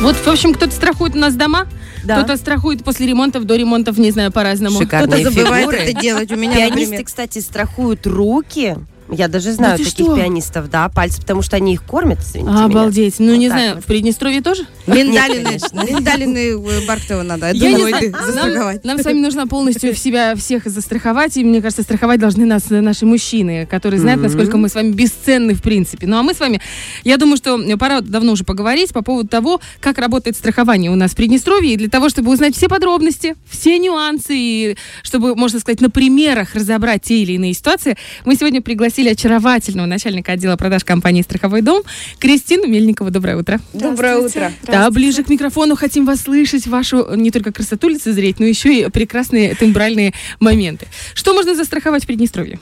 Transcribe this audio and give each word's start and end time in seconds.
Вот, 0.00 0.16
в 0.16 0.28
общем, 0.28 0.54
кто-то 0.54 0.72
страхует 0.72 1.14
у 1.14 1.18
нас 1.18 1.34
дома, 1.34 1.66
Да. 2.04 2.18
кто-то 2.18 2.36
страхует 2.36 2.82
после 2.84 3.06
ремонтов, 3.06 3.44
до 3.44 3.54
ремонтов, 3.56 3.98
не 3.98 4.10
знаю, 4.10 4.32
по-разному. 4.32 4.80
Шикарные 4.80 5.20
Кто-то 5.20 5.34
забывает 5.34 5.62
фигуры. 5.70 5.78
это 5.78 6.00
делать. 6.00 6.32
У 6.32 6.36
меня, 6.36 6.54
Пианисты, 6.56 6.80
например, 6.80 7.04
кстати, 7.04 7.38
страхуют 7.38 8.06
руки. 8.06 8.76
Я 9.12 9.28
даже 9.28 9.52
знаю 9.52 9.78
ты 9.78 9.84
таких 9.84 10.06
что? 10.06 10.16
пианистов, 10.16 10.70
да, 10.70 10.88
пальцы, 10.88 11.20
потому 11.20 11.42
что 11.42 11.56
они 11.56 11.74
их 11.74 11.82
кормят, 11.82 12.20
извините 12.20 12.50
меня. 12.50 12.64
Обалдеть. 12.64 13.14
Ну, 13.18 13.32
Вот 13.32 13.36
не 13.36 13.48
знаю, 13.48 13.74
вот. 13.76 13.84
в 13.84 13.86
Приднестровье 13.86 14.40
тоже? 14.40 14.66
миндалины, 14.86 15.58
миндалины 15.72 16.86
Барктова 16.86 17.22
надо, 17.22 17.50
Я 17.52 17.78
знаю, 17.78 18.12
застраховать. 18.12 18.84
Нам, 18.84 18.98
с 18.98 19.04
вами 19.04 19.20
нужно 19.20 19.46
полностью 19.46 19.94
в 19.94 19.98
себя 19.98 20.34
всех 20.34 20.66
застраховать, 20.66 21.36
и 21.36 21.44
мне 21.44 21.60
кажется, 21.60 21.82
страховать 21.82 22.20
должны 22.20 22.46
нас 22.46 22.64
наши 22.70 23.06
мужчины, 23.06 23.66
которые 23.66 24.00
знают, 24.00 24.22
насколько 24.22 24.56
мы 24.56 24.68
с 24.68 24.74
вами 24.74 24.92
бесценны 24.92 25.54
в 25.54 25.62
принципе. 25.62 26.06
Ну 26.06 26.16
а 26.18 26.22
мы 26.22 26.34
с 26.34 26.40
вами, 26.40 26.60
я 27.04 27.16
думаю, 27.16 27.36
что 27.36 27.58
пора 27.76 28.00
давно 28.00 28.32
уже 28.32 28.44
поговорить 28.44 28.92
по 28.92 29.02
поводу 29.02 29.28
того, 29.28 29.60
как 29.80 29.98
работает 29.98 30.36
страхование 30.36 30.90
у 30.90 30.96
нас 30.96 31.12
в 31.12 31.16
Приднестровье, 31.16 31.74
и 31.74 31.76
для 31.76 31.88
того, 31.88 32.08
чтобы 32.08 32.32
узнать 32.32 32.56
все 32.56 32.68
подробности, 32.68 33.34
все 33.48 33.78
нюансы, 33.78 34.34
и 34.34 34.76
чтобы, 35.02 35.34
можно 35.34 35.58
сказать, 35.60 35.80
на 35.80 35.90
примерах 35.90 36.54
разобрать 36.54 37.02
те 37.02 37.22
или 37.22 37.32
иные 37.32 37.52
ситуации, 37.54 37.96
мы 38.24 38.36
сегодня 38.36 38.62
пригласили 38.62 39.01
очаровательного 39.10 39.86
начальника 39.86 40.32
отдела 40.32 40.56
продаж 40.56 40.84
компании 40.84 41.22
«Страховой 41.22 41.62
дом» 41.62 41.82
Кристину 42.18 42.66
Мельникову. 42.66 43.10
Доброе 43.10 43.36
утро. 43.36 43.60
Доброе 43.72 44.18
утро. 44.18 44.52
Да, 44.62 44.90
ближе 44.90 45.22
к 45.22 45.28
микрофону 45.28 45.76
хотим 45.76 46.06
вас 46.06 46.22
слышать, 46.22 46.66
вашу 46.66 47.14
не 47.14 47.30
только 47.30 47.52
красоту 47.52 47.88
лицезреть, 47.88 48.38
но 48.40 48.46
еще 48.46 48.74
и 48.74 48.88
прекрасные 48.90 49.54
тембральные 49.54 50.12
моменты. 50.40 50.86
Что 51.14 51.34
можно 51.34 51.54
застраховать 51.54 52.04
в 52.04 52.06
Приднестровье? 52.06 52.58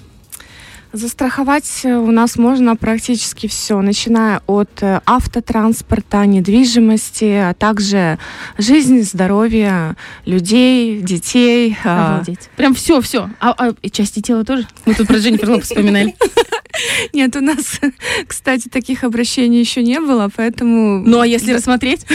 Застраховать 0.92 1.82
э, 1.84 1.94
у 1.94 2.10
нас 2.10 2.36
можно 2.36 2.74
практически 2.74 3.46
все, 3.46 3.80
начиная 3.80 4.42
от 4.48 4.70
э, 4.80 5.00
автотранспорта, 5.06 6.26
недвижимости, 6.26 7.24
а 7.24 7.54
также 7.54 8.18
жизнь, 8.58 9.02
здоровье 9.02 9.94
людей, 10.26 11.00
детей. 11.00 11.76
а, 11.84 12.14
Обалдеть. 12.14 12.50
Прям 12.56 12.74
все, 12.74 13.00
все. 13.00 13.30
А, 13.38 13.54
а 13.56 13.72
и 13.82 13.90
части 13.90 14.20
тела 14.20 14.44
тоже? 14.44 14.66
Мы 14.84 14.94
тут 14.94 15.06
про 15.06 15.18
Дженнифер 15.18 15.50
Лопес 15.50 15.66
вспоминали. 15.66 16.16
Нет, 17.12 17.36
у 17.36 17.40
нас, 17.40 17.80
кстати, 18.26 18.68
таких 18.68 19.04
обращений 19.04 19.60
еще 19.60 19.82
не 19.82 20.00
было, 20.00 20.30
поэтому 20.34 21.02
Ну 21.04 21.20
а 21.20 21.26
если 21.26 21.52
рассмотреть? 21.52 22.06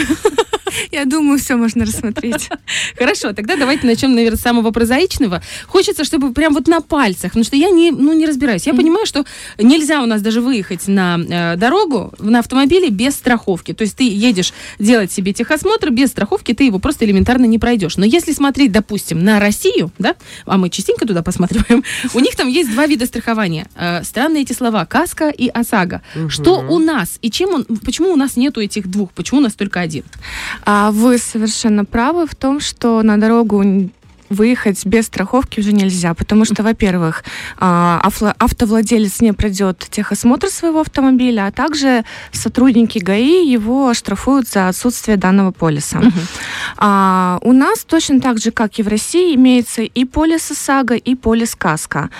я 0.92 1.04
думаю, 1.04 1.38
все 1.38 1.56
можно 1.56 1.84
рассмотреть. 1.84 2.48
Хорошо, 2.98 3.32
тогда 3.32 3.56
давайте 3.56 3.86
начнем, 3.86 4.14
наверное, 4.14 4.38
с 4.38 4.42
самого 4.42 4.70
прозаичного. 4.70 5.42
Хочется, 5.66 6.04
чтобы 6.04 6.32
прям 6.32 6.54
вот 6.54 6.68
на 6.68 6.80
пальцах, 6.80 7.32
потому 7.32 7.44
что 7.44 7.56
я 7.56 7.70
не, 7.70 7.90
ну, 7.90 8.12
не 8.12 8.26
разбираюсь. 8.26 8.66
Я 8.66 8.74
понимаю, 8.74 9.06
что 9.06 9.24
нельзя 9.58 10.02
у 10.02 10.06
нас 10.06 10.22
даже 10.22 10.40
выехать 10.40 10.88
на 10.88 11.18
э, 11.18 11.56
дорогу 11.56 12.12
на 12.18 12.40
автомобиле 12.40 12.90
без 12.90 13.14
страховки. 13.14 13.72
То 13.72 13.82
есть 13.82 13.96
ты 13.96 14.08
едешь 14.08 14.52
делать 14.78 15.12
себе 15.12 15.32
техосмотр, 15.32 15.90
без 15.90 16.08
страховки 16.08 16.52
ты 16.52 16.64
его 16.64 16.78
просто 16.78 17.04
элементарно 17.04 17.44
не 17.44 17.58
пройдешь. 17.58 17.96
Но 17.96 18.04
если 18.04 18.32
смотреть, 18.32 18.72
допустим, 18.72 19.22
на 19.22 19.40
Россию, 19.40 19.90
да, 19.98 20.14
а 20.44 20.56
мы 20.58 20.70
частенько 20.70 21.06
туда 21.06 21.22
посматриваем, 21.22 21.84
у 22.14 22.20
них 22.20 22.36
там 22.36 22.48
есть 22.48 22.70
два 22.72 22.86
вида 22.86 23.06
страхования. 23.06 23.66
Э, 23.76 24.02
Странные 24.02 24.44
эти 24.46 24.52
слова, 24.52 24.84
каска 24.86 25.28
и 25.30 25.48
ОСАГО. 25.48 26.02
Что 26.28 26.60
у 26.68 26.78
нас 26.78 27.18
и 27.22 27.30
чем 27.30 27.54
он, 27.54 27.64
почему 27.84 28.12
у 28.12 28.16
нас 28.16 28.36
нету 28.36 28.60
этих 28.60 28.88
двух, 28.88 29.10
почему 29.10 29.40
у 29.40 29.42
нас 29.42 29.54
только 29.54 29.80
один? 29.80 30.04
А 30.64 30.90
вы 30.90 31.18
совершенно 31.18 31.84
правы 31.84 32.26
в 32.26 32.34
том, 32.34 32.60
что 32.60 33.02
на 33.02 33.16
дорогу 33.18 33.90
выехать 34.28 34.84
без 34.86 35.06
страховки 35.06 35.60
уже 35.60 35.72
нельзя, 35.72 36.14
потому 36.14 36.44
что, 36.44 36.62
во-первых, 36.62 37.24
а, 37.58 38.00
автовладелец 38.38 39.20
не 39.20 39.32
пройдет 39.32 39.86
техосмотр 39.90 40.48
своего 40.48 40.80
автомобиля, 40.80 41.46
а 41.46 41.52
также 41.52 42.04
сотрудники 42.32 42.98
ГАИ 42.98 43.46
его 43.46 43.88
оштрафуют 43.88 44.48
за 44.48 44.68
отсутствие 44.68 45.16
данного 45.16 45.52
полиса. 45.52 46.00
А, 46.76 47.38
у 47.42 47.52
нас 47.52 47.84
точно 47.84 48.20
так 48.20 48.38
же, 48.38 48.50
как 48.50 48.78
и 48.78 48.82
в 48.82 48.88
России, 48.88 49.34
имеется 49.34 49.82
и 49.82 50.04
полис 50.04 50.50
ОСАГО, 50.50 50.94
и 50.94 51.14
полис 51.14 51.54
КАСКО. 51.54 52.10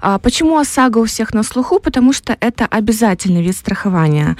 А, 0.00 0.18
почему 0.18 0.58
ОСАГО 0.58 0.98
у 0.98 1.04
всех 1.04 1.34
на 1.34 1.42
слуху? 1.42 1.80
Потому 1.80 2.12
что 2.12 2.36
это 2.40 2.66
обязательный 2.66 3.42
вид 3.42 3.56
страхования. 3.56 4.36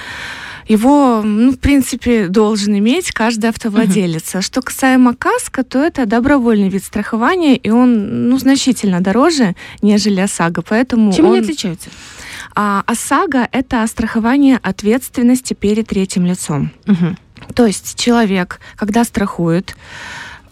Его, 0.69 1.23
ну, 1.23 1.53
в 1.53 1.59
принципе, 1.59 2.29
должен 2.29 2.77
иметь 2.79 3.13
каждый 3.13 3.51
автовладелец. 3.51 4.35
А 4.35 4.43
что 4.43 4.63
касаемо 4.63 5.15
КАСКО, 5.15 5.63
то 5.63 5.79
это 5.79 6.07
добровольный 6.07 6.69
вид 6.69 6.83
страхования, 6.85 7.57
и 7.57 7.71
он, 7.71 8.29
ну, 8.29 8.39
значительно 8.39 9.01
дороже, 9.01 9.55
нежели 9.83 10.21
ОСАГО. 10.21 10.63
Поэтому 10.69 11.13
Чем 11.13 11.27
они 11.27 11.39
он- 11.39 11.45
отличаются? 11.45 11.91
А, 12.55 12.83
ОСАГО– 12.87 13.49
это 13.53 13.87
страхование 13.87 14.59
ответственности 14.63 15.55
перед 15.55 15.87
третьим 15.89 16.27
лицом. 16.27 16.71
Мгм. 16.87 17.17
То 17.55 17.67
есть 17.67 17.99
человек, 17.99 18.61
когда 18.77 19.05
страхует 19.05 19.77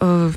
э, 0.00 0.30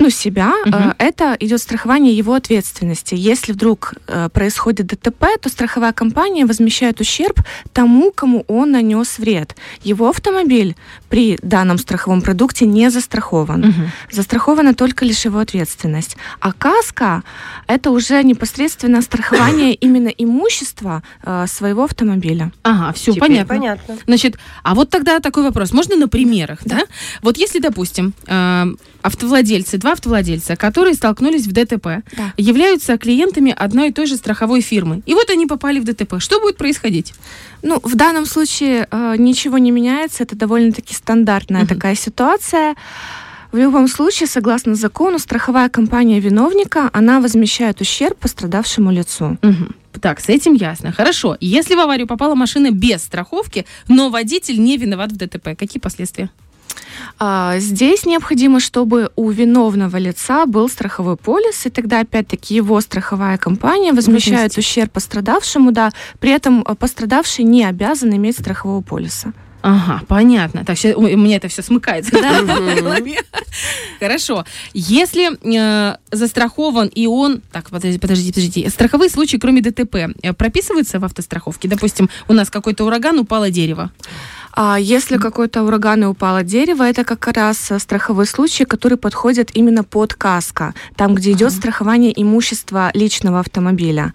ну, 0.00 0.10
себя, 0.10 0.52
Мгм. 0.66 0.74
э, 0.74 0.94
это 0.98 1.36
идет 1.40 1.60
страхование 1.60 2.16
его 2.16 2.34
ответственности. 2.34 3.14
Если 3.14 3.52
вдруг 3.52 3.94
э, 4.08 4.28
происходит 4.32 4.86
ДТП, 4.86 5.26
то 5.40 5.48
страховая 5.48 5.92
компания 5.92 6.46
возмещает 6.46 7.00
ущерб 7.00 7.40
тому, 7.72 8.10
кому 8.10 8.44
он 8.48 8.72
нанес 8.72 9.18
вред. 9.18 9.54
Его 9.84 10.08
автомобиль 10.08 10.74
при 11.10 11.38
данном 11.42 11.78
страховом 11.78 12.22
продукте 12.22 12.66
не 12.66 12.90
застрахован. 12.90 13.60
Мгм. 13.60 13.90
Застрахована 14.10 14.74
только 14.74 15.04
лишь 15.04 15.24
его 15.26 15.38
ответственность. 15.38 16.16
А 16.40 16.52
каска– 16.52 17.22
это 17.66 17.90
уже 17.90 18.22
непосредственно 18.24 19.02
страхование 19.02 19.74
именно 19.84 20.08
имущества 20.08 21.02
э, 21.22 21.46
своего 21.46 21.84
автомобиля. 21.84 22.52
Ага, 22.62 22.92
все 22.94 23.12
Теперь 23.12 23.20
понятно. 23.28 23.54
понятно. 23.54 23.98
Значит, 24.06 24.38
а 24.62 24.74
вот 24.74 24.88
тогда 24.90 25.20
такой 25.20 25.42
вопрос. 25.42 25.72
Можно 25.72 25.96
на 25.96 26.08
примерах, 26.08 26.60
да? 26.64 26.80
Вот 27.22 27.36
если, 27.36 27.58
допустим, 27.60 28.14
э, 28.26 28.66
автовладельцы, 29.02 29.76
два 29.78 29.89
автовладельца, 29.90 30.56
которые 30.56 30.94
столкнулись 30.94 31.46
в 31.46 31.52
ДТП, 31.52 32.02
Да. 32.16 32.32
являются 32.36 32.96
клиентами 32.98 33.54
одной 33.56 33.88
и 33.88 33.92
той 33.92 34.06
же 34.06 34.16
страховой 34.16 34.60
фирмы. 34.60 35.02
И 35.06 35.14
вот 35.14 35.30
они 35.30 35.46
попали 35.46 35.80
в 35.80 35.84
ДТП. 35.84 36.14
Что 36.20 36.40
будет 36.40 36.56
происходить? 36.56 37.12
Ну, 37.62 37.80
в 37.82 37.94
данном 37.94 38.26
случае 38.26 38.86
э, 38.90 39.14
ничего 39.18 39.58
не 39.58 39.70
меняется, 39.70 40.22
это 40.22 40.36
довольно-таки 40.36 40.94
стандартная 40.94 41.60
Мгм. 41.62 41.68
такая 41.68 41.94
ситуация. 41.94 42.74
В 43.52 43.56
любом 43.56 43.88
случае, 43.88 44.28
согласно 44.28 44.76
закону, 44.76 45.18
страховая 45.18 45.68
компания 45.68 46.20
виновника, 46.20 46.88
она 46.92 47.20
возмещает 47.20 47.80
ущерб 47.80 48.16
пострадавшему 48.18 48.92
лицу. 48.92 49.38
Мгм. 49.42 49.74
Так, 50.00 50.20
с 50.20 50.28
этим 50.28 50.54
ясно. 50.54 50.92
Хорошо. 50.92 51.36
Если 51.40 51.74
в 51.74 51.80
аварию 51.80 52.06
попала 52.06 52.36
машина 52.36 52.70
без 52.70 53.02
страховки, 53.02 53.66
но 53.88 54.08
водитель 54.08 54.60
не 54.62 54.76
виноват 54.76 55.10
в 55.10 55.16
ДТП, 55.16 55.56
какие 55.58 55.80
последствия? 55.80 56.30
А, 57.18 57.58
здесь 57.58 58.06
необходимо, 58.06 58.60
чтобы 58.60 59.10
у 59.16 59.30
виновного 59.30 59.96
лица 59.96 60.46
был 60.46 60.68
страховой 60.68 61.16
полис, 61.16 61.66
и 61.66 61.70
тогда 61.70 62.00
опять-таки 62.00 62.54
его 62.54 62.80
страховая 62.80 63.38
компания 63.38 63.92
возмещает 63.92 64.56
ущерб 64.56 64.92
пострадавшему, 64.92 65.72
да, 65.72 65.92
при 66.18 66.30
этом 66.30 66.64
э, 66.66 66.74
пострадавший 66.74 67.44
не 67.44 67.64
обязан 67.64 68.14
иметь 68.14 68.38
страхового 68.38 68.80
полиса. 68.80 69.32
Ага, 69.62 70.02
понятно. 70.08 70.64
Так, 70.64 70.78
щас 70.78 70.96
у 70.96 71.02
меня 71.02 71.36
это 71.36 71.48
все 71.48 71.62
смыкается. 71.62 72.12
Хорошо. 74.00 74.44
Если 74.72 75.30
э, 75.42 75.96
застрахован 76.10 76.88
и 76.88 77.06
он... 77.06 77.42
Так, 77.52 77.68
подожди, 77.68 77.98
подождите, 77.98 78.32
подождите. 78.32 78.70
Страховые 78.70 79.10
случаи, 79.10 79.36
кроме 79.36 79.60
ДТП, 79.60 79.96
э, 80.22 80.32
прописываются 80.32 80.98
в 80.98 81.04
автостраховке? 81.04 81.68
Допустим, 81.68 82.08
у 82.28 82.32
нас 82.32 82.48
какой-то 82.48 82.84
ураган, 82.86 83.18
упало 83.18 83.50
дерево. 83.50 83.90
А 84.62 84.78
если 84.78 85.16
какой-то 85.16 85.62
ураган 85.62 86.02
и 86.02 86.06
упало 86.06 86.42
дерево, 86.42 86.82
это 86.82 87.02
как 87.02 87.28
раз 87.28 87.70
э, 87.70 87.78
страховой 87.78 88.26
случай, 88.26 88.66
который 88.66 88.98
подходит 88.98 89.50
именно 89.56 89.84
под 89.84 90.12
каско, 90.12 90.74
там, 90.96 91.14
где 91.14 91.32
идет 91.32 91.52
страхование 91.52 92.12
имущества 92.14 92.90
личного 92.92 93.40
автомобиля. 93.40 94.12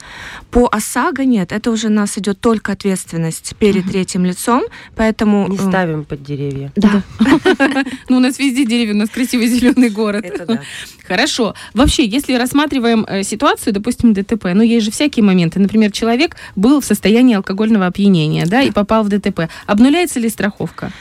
По 0.52 0.68
ОСАГО 0.72 1.26
нет, 1.26 1.52
это 1.52 1.72
уже 1.72 1.88
у 1.88 1.90
нас 1.90 2.20
идет 2.20 2.40
только 2.40 2.74
ответственность 2.74 3.56
перед 3.58 3.90
третьим 3.90 4.24
лицом, 4.24 4.62
поэтому... 4.96 5.48
Не 5.48 5.58
м, 5.58 5.68
ставим 5.68 6.04
под 6.04 6.22
деревья. 6.22 6.72
Да. 6.76 7.02
Ну, 8.10 8.18
у 8.18 8.20
нас 8.20 8.38
везде 8.38 8.66
деревья, 8.66 8.94
у 8.94 8.98
нас 8.98 9.10
красивый 9.10 9.48
зеленый 9.48 9.90
город. 9.90 10.26
Это 10.26 10.46
да. 10.46 10.62
Хорошо. 11.08 11.56
Вообще, 11.74 12.06
если 12.06 12.36
рассматриваем 12.36 13.04
э, 13.08 13.24
ситуацию, 13.24 13.74
допустим, 13.74 14.14
ДТП, 14.14 14.46
ну, 14.54 14.62
есть 14.62 14.86
же 14.86 14.92
всякие 14.92 15.24
моменты. 15.24 15.60
Например, 15.60 15.92
человек 15.92 16.36
был 16.56 16.82
в 16.82 16.86
состоянии 16.86 17.36
алкогольного 17.36 17.88
опьянения, 17.88 18.46
да, 18.46 18.62
и 18.62 18.70
попал 18.70 19.04
в 19.04 19.10
ДТП. 19.10 19.50
Обнуляется 19.66 20.20
ли 20.20 20.30
страховка? 20.36 20.92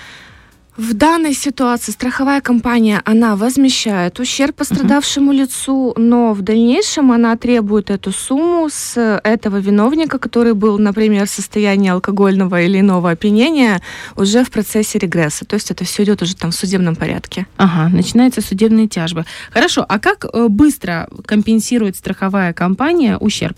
В 0.76 0.92
данной 0.92 1.34
ситуации 1.34 1.92
страховая 1.92 2.40
компания, 2.40 3.00
она 3.04 3.36
возмещает 3.36 4.19
ущерб 4.19 4.56
пострадавшему 4.56 5.31
лицу, 5.31 5.94
но 5.96 6.32
в 6.32 6.42
дальнейшем 6.42 7.12
она 7.12 7.36
требует 7.36 7.90
эту 7.90 8.10
сумму 8.10 8.69
с 8.69 9.20
этого 9.22 9.58
виновника, 9.58 10.19
который 10.19 10.52
был, 10.52 10.78
например, 10.78 11.26
в 11.26 11.31
состоянии 11.31 11.90
алкогольного 11.90 12.60
или 12.62 12.81
иного 12.81 13.12
опьянения, 13.12 13.82
уже 14.16 14.42
в 14.42 14.50
процессе 14.50 14.98
регресса. 14.98 15.44
То 15.44 15.54
есть 15.54 15.70
это 15.70 15.84
все 15.84 16.02
идет 16.02 16.22
уже 16.22 16.34
там 16.34 16.50
в 16.50 16.56
судебном 16.56 16.96
порядке. 16.96 17.46
Ага, 17.56 17.88
начинаются 17.94 18.40
судебные 18.40 18.88
тяжбы. 18.88 19.25
Хорошо, 19.52 19.86
а 19.88 20.00
как 20.00 20.25
э, 20.25 20.48
быстро 20.48 21.08
компенсирует 21.25 21.94
страховая 21.94 22.52
компания 22.52 23.16
ущерб? 23.16 23.56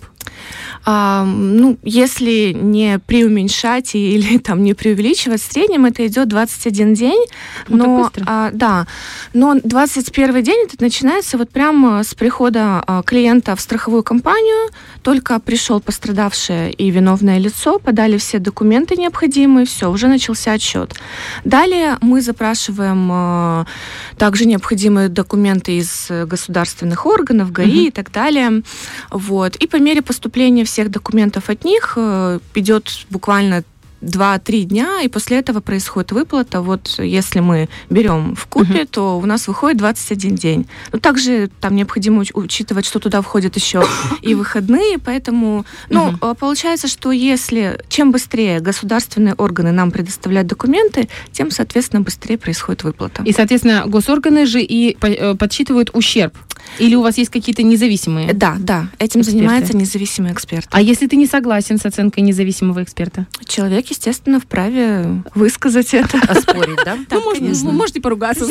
А, 0.84 1.24
ну, 1.24 1.78
если 1.82 2.52
не 2.52 2.98
преуменьшать 2.98 3.94
или 3.94 4.38
там 4.38 4.62
не 4.62 4.74
преувеличивать, 4.74 5.42
в 5.42 5.52
среднем 5.52 5.84
это 5.84 6.06
идет 6.06 6.28
21 6.28 6.94
день. 6.94 7.26
Ну, 7.68 8.04
так 8.04 8.16
но, 8.18 8.24
а, 8.26 8.50
да, 8.52 8.86
но 9.32 9.56
21 9.62 10.42
день 10.42 10.64
это 10.64 10.76
начинается 10.80 11.38
вот 11.38 11.50
прямо 11.50 12.02
с 12.02 12.14
прихода 12.14 12.82
а, 12.86 13.02
клиента 13.02 13.56
в 13.56 13.60
страховую 13.60 14.02
компанию. 14.02 14.70
Только 15.02 15.38
пришел 15.40 15.80
пострадавшее 15.80 16.72
и 16.72 16.90
виновное 16.90 17.38
лицо, 17.38 17.78
подали 17.78 18.16
все 18.18 18.38
документы 18.38 18.96
необходимые, 18.96 19.66
все, 19.66 19.90
уже 19.90 20.08
начался 20.08 20.52
отчет. 20.52 20.94
Далее 21.44 21.96
мы 22.00 22.20
запрашиваем 22.20 23.08
а, 23.12 23.66
также 24.18 24.44
необходимые 24.46 25.08
документы 25.08 25.78
из 25.78 26.10
э, 26.10 26.26
государственных 26.26 27.06
органов, 27.06 27.52
ГАИ 27.52 27.66
Мгм. 27.66 27.86
и 27.86 27.90
так 27.90 28.10
далее. 28.12 28.62
Вот. 29.10 29.56
И 29.56 29.66
по 29.66 29.76
мере 29.76 30.02
поступления 30.02 30.15
всех 30.64 30.90
документов 30.90 31.48
от 31.50 31.64
них 31.64 31.94
э, 31.96 32.38
идет 32.54 33.06
буквально 33.10 33.62
2-3 34.02 34.64
дня, 34.64 35.00
и 35.02 35.08
после 35.08 35.38
этого 35.38 35.60
происходит 35.60 36.12
выплата. 36.12 36.60
Вот 36.60 36.98
если 36.98 37.40
мы 37.40 37.68
берем 37.88 38.36
в 38.36 38.46
купе, 38.46 38.80
Мгм. 38.80 38.86
то 38.88 39.18
у 39.18 39.24
нас 39.26 39.48
выходит 39.48 39.78
21 39.78 40.34
день. 40.36 40.66
Но 40.92 40.98
также 40.98 41.50
там 41.60 41.74
необходимо 41.74 42.22
уч- 42.22 42.30
учитывать, 42.34 42.84
что 42.84 42.98
туда 42.98 43.22
входят 43.22 43.56
еще 43.56 43.82
и 44.20 44.34
выходные, 44.34 44.98
поэтому, 44.98 45.64
ну, 45.88 46.12
э, 46.20 46.34
получается, 46.38 46.88
что 46.88 47.10
если 47.10 47.80
чем 47.88 48.12
быстрее 48.12 48.60
государственные 48.60 49.34
органы 49.34 49.72
нам 49.72 49.90
предоставляют 49.90 50.46
документы, 50.48 51.08
тем, 51.32 51.50
соответственно, 51.50 52.02
быстрее 52.02 52.36
происходит 52.36 52.84
выплата. 52.84 53.22
И, 53.24 53.32
соответственно, 53.32 53.84
госорганы 53.86 54.44
же 54.46 54.60
и 54.60 54.94
по- 54.96 55.06
э, 55.06 55.34
подсчитывают 55.34 55.90
ущерб. 55.94 56.36
Или 56.78 56.94
у 56.94 57.02
вас 57.02 57.18
есть 57.18 57.30
какие-то 57.30 57.62
независимые? 57.62 58.32
Да, 58.32 58.56
да, 58.58 58.88
этим 58.98 59.20
Эксперты. 59.20 59.30
занимается 59.38 59.76
независимый 59.76 60.32
эксперт. 60.32 60.66
А 60.70 60.80
если 60.80 61.06
ты 61.06 61.16
не 61.16 61.26
согласен 61.26 61.78
с 61.78 61.86
оценкой 61.86 62.22
независимого 62.22 62.82
эксперта? 62.82 63.26
Человек, 63.46 63.86
естественно, 63.88 64.40
вправе 64.40 65.22
высказать 65.34 65.94
это. 65.94 66.18
Оспорить, 66.28 66.78
да? 66.84 66.96
ну, 67.62 67.72
можете 67.72 68.00
поругаться. 68.00 68.44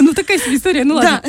Ну, 0.00 0.12
такая 0.14 0.38
себе 0.38 0.56
история. 0.56 0.84
Ну, 0.84 0.94
ладно. 0.96 1.22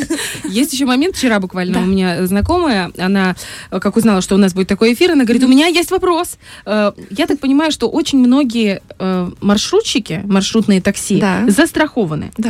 Есть 0.45 0.73
еще 0.73 0.85
момент, 0.85 1.15
вчера 1.15 1.39
буквально 1.39 1.81
у 1.81 1.85
меня 1.85 2.25
знакомая, 2.27 2.91
она, 2.97 3.35
э, 3.71 3.79
как 3.79 3.95
узнала, 3.97 4.21
что 4.21 4.35
у 4.35 4.37
нас 4.37 4.53
будет 4.53 4.67
такой 4.67 4.93
эфир, 4.93 5.11
она 5.11 5.23
говорит, 5.23 5.43
у 5.43 5.47
меня 5.47 5.67
есть 5.67 5.91
вопрос. 5.91 6.37
Э, 6.65 6.91
Я 7.09 7.27
так 7.27 7.39
понимаю, 7.39 7.71
что 7.71 7.89
очень 7.89 8.19
многие 8.19 8.81
э, 8.99 9.31
маршрутчики, 9.41 10.21
маршрутные 10.25 10.81
такси, 10.81 11.19
застрахованы. 11.47 12.31
Да, 12.37 12.49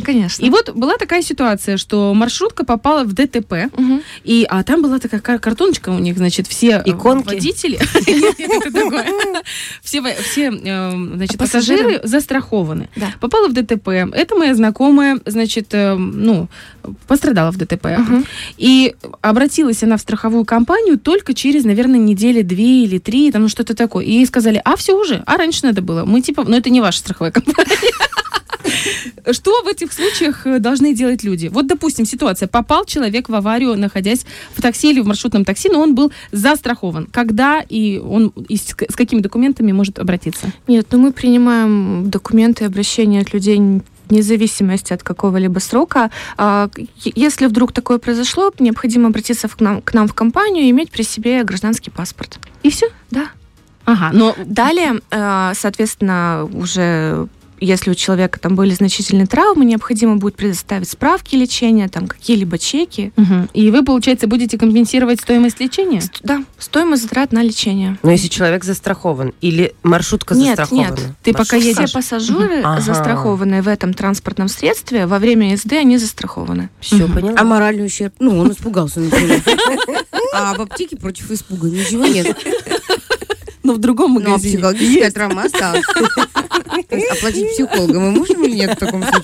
правильно? 0.00 0.22
конечно. 0.28 0.44
И 0.44 0.50
вот 0.50 0.70
была 0.74 0.96
такая 0.96 1.22
ситуация, 1.22 1.76
что 1.76 2.12
маршрутка 2.14 2.64
попала 2.64 3.04
в 3.04 3.12
ДТП, 3.12 3.70
Мгм. 3.76 4.02
и, 4.24 4.46
а 4.48 4.62
там 4.62 4.82
была 4.82 4.98
такая 4.98 5.20
кар- 5.20 5.38
картоночка 5.38 5.90
у 5.90 5.98
них, 5.98 6.16
значит, 6.16 6.46
все 6.46 6.82
э, 6.84 6.90
Иконки? 6.90 7.26
водители, 7.34 7.78
все, 9.82 10.00
во- 10.00 10.14
все 10.22 10.50
э, 10.52 10.90
значит, 11.14 11.38
Пассажиры? 11.38 12.00
застрахованы. 12.04 12.88
Да. 12.96 13.12
Попала 13.20 13.48
в 13.48 13.52
ДТП. 13.52 13.88
Это 13.88 14.34
моя 14.36 14.54
знакомая, 14.54 15.18
значит, 15.26 15.68
э, 15.72 15.94
ну, 15.94 16.48
пострадала 17.06 17.50
в 17.52 17.56
ДТП. 17.56 17.86
И 18.56 18.94
обратилась 19.20 19.82
она 19.82 19.96
в 19.96 20.00
страховую 20.00 20.44
компанию 20.44 20.98
только 20.98 21.34
через, 21.34 21.64
наверное, 21.64 21.98
недели 21.98 22.42
две 22.42 22.84
или 22.84 22.98
три, 22.98 23.30
там 23.32 23.42
ну, 23.42 23.48
что-то 23.48 23.74
такое. 23.74 24.04
И 24.04 24.12
ей 24.12 24.26
сказали, 24.26 24.60
а 24.64 24.76
все 24.76 24.94
уже, 24.94 25.22
а 25.26 25.36
раньше 25.36 25.60
надо 25.64 25.82
было. 25.82 26.04
Мы 26.04 26.20
типа, 26.20 26.44
ну 26.46 26.56
это 26.56 26.70
не 26.70 26.80
ваша 26.80 26.98
страховая 26.98 27.32
компания. 27.32 27.76
Что 29.32 29.62
в 29.62 29.66
этих 29.66 29.92
случаях 29.92 30.46
э, 30.46 30.58
должны 30.58 30.94
делать 30.94 31.24
люди? 31.24 31.48
Вот, 31.48 31.66
допустим, 31.66 32.06
ситуация. 32.06 32.48
Попал 32.48 32.84
человек 32.84 33.28
в 33.28 33.34
аварию, 33.34 33.76
находясь 33.76 34.26
в 34.54 34.62
такси 34.62 34.90
или 34.90 35.00
в 35.00 35.06
маршрутном 35.06 35.44
такси, 35.44 35.68
но 35.68 35.80
он 35.80 35.94
был 35.94 36.12
застрахован. 36.32 37.06
Когда 37.06 37.60
и 37.60 37.98
он 37.98 38.32
и 38.48 38.56
с 38.56 38.66
с 38.66 38.96
какими 38.96 39.20
документами 39.20 39.72
может 39.72 39.98
обратиться? 39.98 40.52
Нет, 40.66 40.86
ну 40.90 40.98
мы 40.98 41.12
принимаем 41.12 42.10
документы 42.10 42.64
и 42.64 42.66
обращения 42.66 43.20
от 43.20 43.32
людей 43.32 43.60
вне 44.08 44.22
зависимости 44.22 44.92
от 44.92 45.02
какого-либо 45.02 45.58
срока. 45.58 46.10
А, 46.36 46.68
Если 47.04 47.46
вдруг 47.46 47.72
такое 47.72 47.98
произошло, 47.98 48.52
необходимо 48.58 49.08
обратиться 49.08 49.48
к 49.48 49.60
нам, 49.60 49.82
к 49.82 49.94
нам 49.94 50.06
в 50.08 50.14
компанию 50.14 50.64
и 50.64 50.70
иметь 50.70 50.90
при 50.90 51.02
себе 51.02 51.42
гражданский 51.44 51.90
паспорт. 51.90 52.38
И 52.62 52.70
все? 52.70 52.86
Да. 53.10 53.30
Ага, 53.84 54.10
но 54.12 54.34
Далее, 54.44 55.00
э, 55.10 55.52
соответственно, 55.54 56.48
уже 56.52 57.28
если 57.60 57.90
у 57.90 57.94
человека 57.94 58.38
там 58.40 58.54
были 58.56 58.70
значительные 58.74 59.26
травмы, 59.26 59.64
необходимо 59.64 60.16
будет 60.16 60.36
предоставить 60.36 60.88
справки 60.88 61.34
лечения, 61.36 61.88
там 61.88 62.06
какие-либо 62.06 62.58
чеки. 62.58 63.12
Мгм. 63.16 63.48
И 63.54 63.70
вы, 63.70 63.84
получается, 63.84 64.26
будете 64.26 64.58
компенсировать 64.58 65.20
стоимость 65.20 65.60
лечения? 65.60 66.00
Ст- 66.00 66.20
Да, 66.22 66.44
стоимость 66.58 67.02
затрат 67.02 67.32
на 67.32 67.42
лечение. 67.42 67.98
Но 68.02 68.10
если 68.10 68.28
человек 68.28 68.64
застрахован 68.64 69.32
или 69.40 69.74
маршрутка 69.82 70.34
Нет, 70.34 70.56
застрахована? 70.58 70.90
нет. 70.96 71.00
Ты 71.22 71.32
пока 71.32 71.56
едешь. 71.56 71.84
Все 71.88 71.94
пассажиры, 71.94 72.60
Ага. 72.62 72.80
застрахованные 72.80 73.62
в 73.62 73.68
этом 73.68 73.94
транспортном 73.94 74.48
средстве, 74.48 75.06
во 75.06 75.18
время 75.18 75.52
езды 75.52 75.76
они 75.76 75.98
застрахованы. 75.98 76.70
Все, 76.80 76.96
Мгм. 77.06 77.12
поняла. 77.14 77.34
А 77.38 77.44
моральный 77.44 77.86
ущерб? 77.86 78.14
Ну, 78.18 78.38
он 78.38 78.50
испугался, 78.52 79.00
например. 79.00 79.42
А 80.34 80.52
в 80.54 80.60
аптеке 80.60 80.96
против 80.96 81.30
испуга 81.30 81.68
ничего 81.70 82.04
нет. 82.04 82.36
Но 83.66 83.74
в 83.74 83.78
другом 83.78 84.14
Ну, 84.14 84.20
а 84.20 84.28
магазине. 84.30 84.54
психологическая 84.58 85.10
травма 85.10 85.42
осталась. 85.44 85.84
Оплатить 87.10 87.50
психолога 87.52 87.98
мы 88.00 88.10
можем 88.12 88.44
или 88.44 88.54
нет 88.56 88.72
в 88.72 88.76
таком 88.76 89.02
случае? 89.02 89.22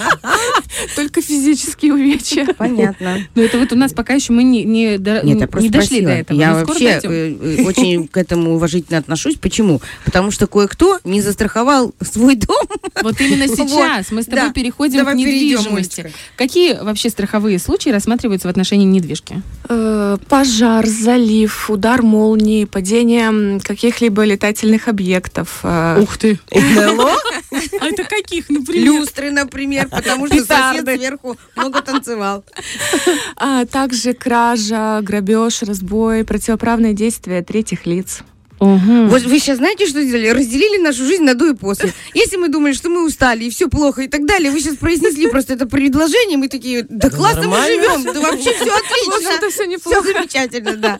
Только 0.96 1.20
физические 1.22 1.94
увечья. 1.94 2.46
Понятно. 2.56 3.18
Но 3.34 3.42
это 3.42 3.58
вот 3.58 3.72
у 3.72 3.76
нас 3.76 3.92
пока 3.92 4.14
еще 4.14 4.32
мы 4.32 4.42
не, 4.42 4.64
не, 4.64 4.98
до- 4.98 5.22
Нет, 5.22 5.54
не 5.54 5.68
дошли 5.68 5.98
спросила. 5.98 6.06
до 6.06 6.12
этого. 6.16 6.38
Я 6.38 6.54
вообще 6.54 7.00
дойдем. 7.00 7.10
э, 7.10 7.56
э, 7.60 7.62
очень 7.64 8.08
к 8.08 8.16
этому 8.16 8.54
уважительно 8.54 8.98
отношусь. 8.98 9.36
Почему? 9.36 9.80
Потому 10.04 10.30
что 10.30 10.46
кое-кто 10.46 10.98
не 11.04 11.20
застраховал 11.20 11.94
свой 12.00 12.36
дом. 12.36 12.66
Вот 13.02 13.20
именно 13.20 13.46
Вот. 13.52 13.56
сейчас 13.68 14.10
мы 14.10 14.22
с 14.22 14.26
тобой 14.26 14.48
Да. 14.48 14.52
переходим 14.52 14.98
Давай 14.98 15.14
к 15.14 15.16
недвижимости. 15.18 16.10
Какие 16.36 16.74
вообще 16.82 17.10
страховые 17.10 17.58
случаи 17.58 17.90
рассматриваются 17.90 18.48
в 18.48 18.50
отношении 18.50 18.86
недвижки? 18.86 19.42
Э, 19.68 20.16
Пожар, 20.28 20.86
залив, 20.86 21.70
удар 21.70 22.02
молнии, 22.02 22.64
падение 22.64 23.60
каких-либо 23.60 24.24
летательных 24.32 24.88
объектов. 24.88 25.60
э, 25.62 26.00
Ух 26.00 26.16
ты! 26.18 26.38
НЛО? 26.50 27.16
А 27.80 27.86
это 27.86 28.04
каких, 28.04 28.48
например? 28.48 28.84
Люстры, 28.84 29.30
например, 29.30 29.88
потому 29.88 30.26
что 30.26 30.44
сосед 30.44 30.88
сверху 30.96 31.36
много 31.56 31.82
танцевал. 31.82 32.44
А 33.36 33.64
также 33.66 34.14
кража, 34.14 35.00
грабеж, 35.02 35.62
разбой, 35.62 36.24
противоправные 36.24 36.94
действия 36.94 37.42
третьих 37.42 37.86
лиц. 37.86 38.22
Мгм. 38.62 39.08
Вот 39.08 39.22
вы 39.22 39.38
сейчас 39.40 39.58
знаете, 39.58 39.86
что 39.86 40.02
сделали? 40.02 40.28
Разделили 40.28 40.80
нашу 40.80 41.04
жизнь 41.04 41.24
на 41.24 41.34
до 41.34 41.50
и 41.50 41.54
после. 41.54 41.92
Если 42.14 42.36
мы 42.36 42.48
думали, 42.48 42.72
что 42.72 42.88
мы 42.88 43.04
устали 43.04 43.44
и 43.44 43.50
все 43.50 43.68
плохо 43.68 44.02
и 44.02 44.08
так 44.08 44.24
далее, 44.24 44.50
вы 44.52 44.60
сейчас 44.60 44.76
произнесли 44.76 45.28
просто 45.28 45.54
это 45.54 45.66
предложение, 45.66 46.38
мы 46.38 46.48
такие, 46.48 46.86
да 46.88 47.10
классно 47.10 47.48
мы 47.48 47.56
живем, 47.66 48.04
да 48.04 48.20
вообще 48.20 48.52
все 48.54 48.70
отлично. 48.72 49.30
Это 49.32 49.50
все 49.50 49.62
Все 49.62 49.66
неплохо. 49.66 50.02
замечательно, 50.02 50.76
да. 50.76 50.98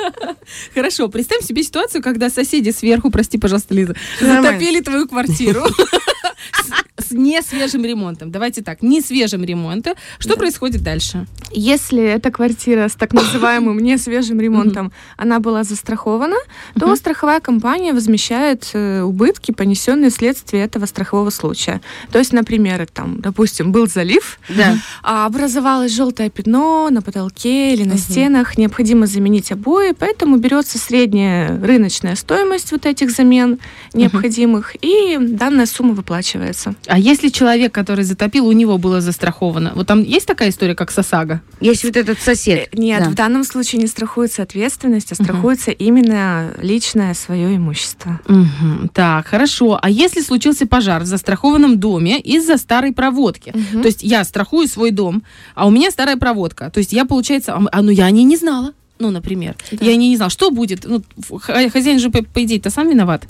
Хорошо, 0.75 1.09
представь 1.09 1.45
себе 1.45 1.62
ситуацию, 1.62 2.02
когда 2.02 2.31
соседи 2.31 2.71
сверху, 2.71 3.11
прости, 3.11 3.38
пожалуйста, 3.38 3.75
Лиза, 3.75 3.95
затопили 4.21 4.81
твою 4.81 5.07
квартиру 5.07 5.62
с- 7.12 7.14
с 7.14 7.16
несвежим 7.19 7.85
ремонтом. 7.85 8.31
Давайте 8.31 8.62
так, 8.62 8.83
не 8.83 9.00
свежим 9.00 9.45
ремонтом. 9.45 9.95
Что 10.19 10.37
происходит 10.37 10.83
дальше? 10.83 11.26
Если 11.50 12.02
эта 12.02 12.31
квартира 12.31 12.88
с 12.88 12.95
так 12.95 13.12
называемым 13.21 13.78
несвежим 13.78 14.40
ремонтом, 14.40 14.92
она 15.16 15.38
была 15.40 15.64
застрахована, 15.64 16.37
то 16.78 16.95
страховая 16.97 17.40
компания 17.40 17.92
возмещает 17.92 18.71
э, 18.75 19.02
убытки, 19.02 19.52
понесенные 19.52 20.11
вследствие 20.11 20.64
этого 20.64 20.87
страхового 20.87 21.31
случая. 21.31 21.81
То 22.11 22.19
есть, 22.19 22.33
например, 22.33 22.87
там, 22.92 23.21
допустим, 23.21 23.73
был 23.73 23.87
залив, 23.87 24.38
Да. 24.49 24.76
а 25.02 25.26
образовалось 25.26 25.92
желтое 25.92 26.31
пятно 26.31 26.88
на 26.90 27.02
потолке 27.02 27.75
или 27.75 27.85
на 27.85 27.99
стенах, 27.99 28.57
необходимо 28.59 29.07
заменить 29.07 29.52
обои, 29.52 29.92
поэтому 29.99 30.37
берется 30.37 30.78
средняя 30.78 31.61
рыночная 31.61 32.16
стоимость 32.16 32.73
вот 32.73 32.87
этих 32.87 33.11
замен 33.11 33.59
необходимых, 33.92 34.75
и 34.81 35.19
данная 35.21 35.66
сумма 35.66 35.92
выплачивается. 35.95 36.75
А 36.87 36.99
если 37.02 37.28
человек, 37.28 37.73
который 37.73 38.04
затопил, 38.04 38.47
у 38.47 38.52
него 38.52 38.78
было 38.78 39.00
застраховано? 39.00 39.73
Вот 39.75 39.87
там 39.87 40.02
есть 40.02 40.26
такая 40.26 40.49
история, 40.50 40.75
как 40.75 40.90
Сосага? 40.90 41.40
Есть 41.61 41.85
вот 41.85 41.97
этот 41.97 42.21
сосед. 42.21 42.68
Нет, 42.73 43.02
Да. 43.04 43.11
в 43.11 43.14
данном 43.14 43.44
случае 43.44 43.80
не 43.82 43.88
страхуется 43.88 44.42
ответственность, 44.42 45.12
а 45.12 45.14
страхуется 45.14 45.71
именно 45.71 46.52
личное 46.61 47.14
свое 47.14 47.56
имущество. 47.56 48.21
Мгм. 48.28 48.90
Так, 48.94 49.26
хорошо. 49.26 49.78
А 49.82 49.90
если 49.90 50.21
случился 50.21 50.66
пожар 50.66 51.02
в 51.02 51.06
застрахованном 51.06 51.78
доме 51.78 52.21
из-за 52.21 52.56
старой 52.56 52.92
проводки? 52.92 53.52
Мгм. 53.54 53.82
То 53.82 53.87
есть 53.88 54.02
я 54.02 54.25
страхую 54.25 54.68
свой 54.68 54.90
дом, 54.90 55.23
а 55.54 55.66
у 55.66 55.71
меня 55.71 55.90
старая 55.90 56.16
проводка. 56.16 56.71
То 56.71 56.78
есть 56.78 56.92
я, 56.92 57.04
получается, 57.04 57.54
а, 57.54 57.62
а, 57.73 57.82
ну 57.82 57.90
я 57.90 58.06
о 58.06 58.11
ней 58.11 58.25
не 58.25 58.37
знала. 58.37 58.73
Ну, 59.02 59.11
например, 59.11 59.54
Да. 59.73 59.85
я 59.85 59.97
не, 59.97 60.09
не 60.09 60.16
знал, 60.16 60.30
что 60.30 60.50
будет. 60.50 60.85
Ну, 60.85 61.02
хозяин 61.40 61.99
же, 61.99 62.11
по, 62.11 62.23
по 62.23 62.42
идее-то, 62.44 62.71
сам 62.71 62.88
виноват. 62.88 63.25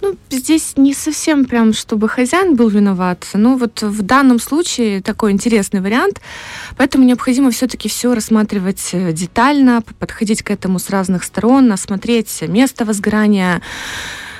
Ну, 0.00 0.16
здесь 0.30 0.74
не 0.76 0.94
совсем 0.94 1.44
прям, 1.44 1.72
чтобы 1.72 2.08
хозяин 2.08 2.54
был 2.54 2.68
виноват. 2.68 3.26
Ну, 3.34 3.56
вот 3.58 3.82
в 3.82 4.02
данном 4.02 4.38
случае 4.38 5.02
такой 5.02 5.32
интересный 5.32 5.80
вариант. 5.80 6.20
Поэтому 6.76 7.04
необходимо 7.04 7.50
все-таки 7.50 7.88
все 7.88 8.14
рассматривать 8.14 8.90
э, 8.92 9.12
детально, 9.12 9.82
подходить 9.98 10.42
к 10.42 10.50
этому 10.52 10.78
с 10.78 10.88
разных 10.90 11.24
сторон, 11.24 11.72
осмотреть 11.72 12.42
место 12.42 12.84
возгорания, 12.84 13.60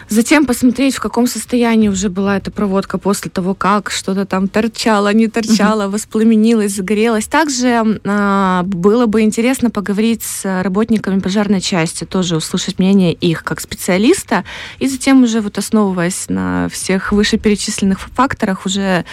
Затем 0.08 0.46
посмотреть, 0.46 0.96
в 0.96 1.00
каком 1.00 1.26
состоянии 1.26 1.88
уже 1.88 2.08
была 2.08 2.38
эта 2.38 2.50
проводка 2.50 2.98
после 2.98 3.30
того, 3.30 3.54
как 3.54 3.90
что-то 3.90 4.24
там 4.24 4.48
торчало, 4.48 5.12
не 5.12 5.28
торчало, 5.28 5.88
воспламенилось, 5.88 6.72
загорелось. 6.72 7.26
Также 7.26 8.00
а, 8.04 8.62
было 8.64 9.06
бы 9.06 9.20
интересно 9.20 9.70
поговорить 9.70 10.22
с 10.22 10.62
работниками 10.62 11.20
пожарной 11.20 11.60
части, 11.60 12.04
тоже 12.04 12.36
услышать 12.36 12.78
мнение 12.78 13.12
их 13.12 13.44
как 13.44 13.60
специалиста, 13.60 14.44
и 14.78 14.88
затем 14.88 15.22
уже 15.22 15.40
вот 15.40 15.58
основываясь 15.58 16.28
на 16.28 16.68
всех 16.70 17.12
вышеперечисленных 17.12 18.00
факторах 18.00 18.64
уже 18.64 19.04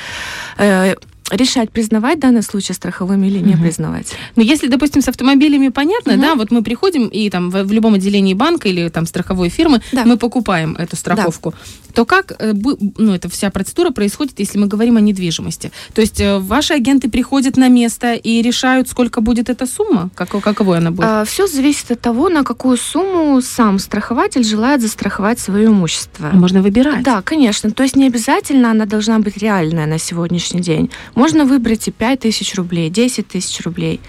э, 0.57 0.95
решать, 1.31 1.71
признавать 1.71 2.19
данный 2.19 2.43
случай 2.43 2.73
страховым 2.73 3.23
или 3.23 3.39
не 3.39 3.53
Мгм. 3.55 3.63
признавать. 3.63 4.13
Но 4.35 4.43
если, 4.43 4.67
допустим, 4.67 5.01
с 5.01 5.07
автомобилями 5.07 5.69
понятно, 5.69 6.13
Мгм. 6.13 6.21
да, 6.21 6.35
вот 6.35 6.51
мы 6.51 6.61
приходим 6.63 7.07
и 7.07 7.29
там 7.29 7.49
в, 7.49 7.63
в 7.63 7.71
любом 7.71 7.95
отделении 7.95 8.33
банка 8.33 8.69
или 8.69 8.89
там 8.89 9.05
страховой 9.07 9.49
фирмы 9.49 9.81
Да. 9.91 10.03
мы 10.05 10.17
покупаем 10.17 10.75
эту 10.75 10.95
страховку, 10.95 11.53
то 11.93 12.05
как, 12.05 12.33
э, 12.39 12.53
ну, 12.97 13.13
эта 13.13 13.29
вся 13.29 13.49
процедура 13.49 13.89
происходит, 13.89 14.39
если 14.39 14.59
мы 14.59 14.67
говорим 14.67 14.97
о 14.97 15.01
недвижимости? 15.01 15.71
То 15.93 16.01
есть 16.01 16.19
э, 16.21 16.37
ваши 16.39 16.73
агенты 16.73 17.09
приходят 17.09 17.57
на 17.57 17.69
место 17.69 18.13
и 18.13 18.41
решают, 18.41 18.87
сколько 18.89 19.21
будет 19.21 19.49
эта 19.49 19.65
сумма? 19.65 20.09
Как, 20.13 20.29
каковой 20.29 20.77
она 20.77 20.91
будет? 20.91 21.27
Все 21.27 21.47
зависит 21.47 21.89
от 21.91 22.01
того, 22.01 22.29
на 22.29 22.43
какую 22.43 22.77
сумму 22.77 23.41
сам 23.41 23.79
страхователь 23.79 24.43
желает 24.43 24.81
застраховать 24.81 25.39
свое 25.39 25.67
имущество. 25.67 26.29
А 26.31 26.35
можно 26.35 26.61
выбирать. 26.61 27.03
Да, 27.03 27.21
конечно. 27.21 27.71
То 27.71 27.83
есть 27.83 27.95
не 27.95 28.05
обязательно 28.07 28.71
она 28.71 28.85
должна 28.85 29.17
быть 29.19 29.37
реальная 29.37 29.85
на 29.87 29.97
сегодняшний 29.97 30.61
день. 30.61 30.89
Можно 31.15 31.45
выбрать 31.45 31.87
и 31.87 31.91
5 31.91 32.19
тысяч 32.19 32.55
рублей, 32.55 32.89
10 32.89 33.27
тысяч 33.27 33.61
рублей. 33.65 34.01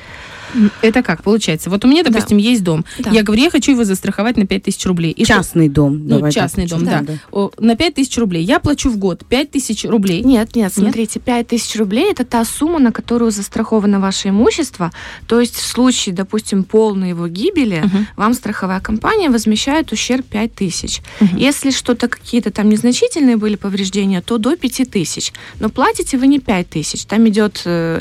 Это 0.82 1.02
как 1.02 1.22
получается? 1.22 1.70
Вот 1.70 1.84
у 1.84 1.88
меня, 1.88 2.02
Да. 2.02 2.10
допустим, 2.10 2.38
есть 2.38 2.62
дом. 2.62 2.84
Да. 2.98 3.10
Я 3.10 3.22
говорю, 3.22 3.42
я 3.42 3.50
хочу 3.50 3.72
его 3.72 3.84
застраховать 3.84 4.36
на 4.36 4.46
5000 4.46 4.86
рублей. 4.86 5.10
И 5.12 5.24
что? 5.24 5.34
Частный 5.34 5.68
дом. 5.68 6.06
Ну, 6.06 6.20
так. 6.20 6.32
частный 6.32 6.66
дом, 6.66 6.84
Да, 6.84 7.00
да. 7.02 7.14
О, 7.32 7.50
На 7.58 7.76
5000 7.76 8.18
рублей. 8.18 8.42
Я 8.44 8.58
плачу 8.60 8.90
в 8.90 8.96
год 8.98 9.24
5000 9.28 9.84
рублей. 9.86 10.22
Нет, 10.22 10.54
нет, 10.56 10.72
смотрите, 10.72 11.20
5 11.20 11.46
тысяч 11.48 11.76
рублей 11.76 12.10
это 12.10 12.24
та 12.24 12.44
сумма, 12.44 12.78
на 12.78 12.92
которую 12.92 13.30
застраховано 13.30 14.00
ваше 14.00 14.28
имущество. 14.30 14.92
То 15.26 15.40
есть 15.40 15.56
в 15.56 15.66
случае, 15.66 16.14
допустим, 16.14 16.64
полной 16.64 17.10
его 17.10 17.28
гибели, 17.28 17.82
Мгм. 17.84 18.06
вам 18.16 18.34
страховая 18.34 18.80
компания 18.80 19.30
возмещает 19.30 19.92
ущерб 19.92 20.24
5 20.26 20.54
тысяч. 20.54 21.00
Мгм. 21.20 21.36
Если 21.36 21.70
что-то 21.70 22.08
какие-то 22.08 22.50
там 22.50 22.68
незначительные 22.68 23.36
были 23.36 23.56
повреждения, 23.56 24.20
то 24.22 24.38
до 24.38 24.56
5 24.56 24.84
тысяч. 24.84 25.32
Но 25.60 25.68
платите 25.68 26.18
вы 26.18 26.26
не 26.26 26.38
5 26.40 26.68
тысяч. 26.68 27.04
Там 27.04 27.28
идет 27.28 27.62
э, 27.64 28.00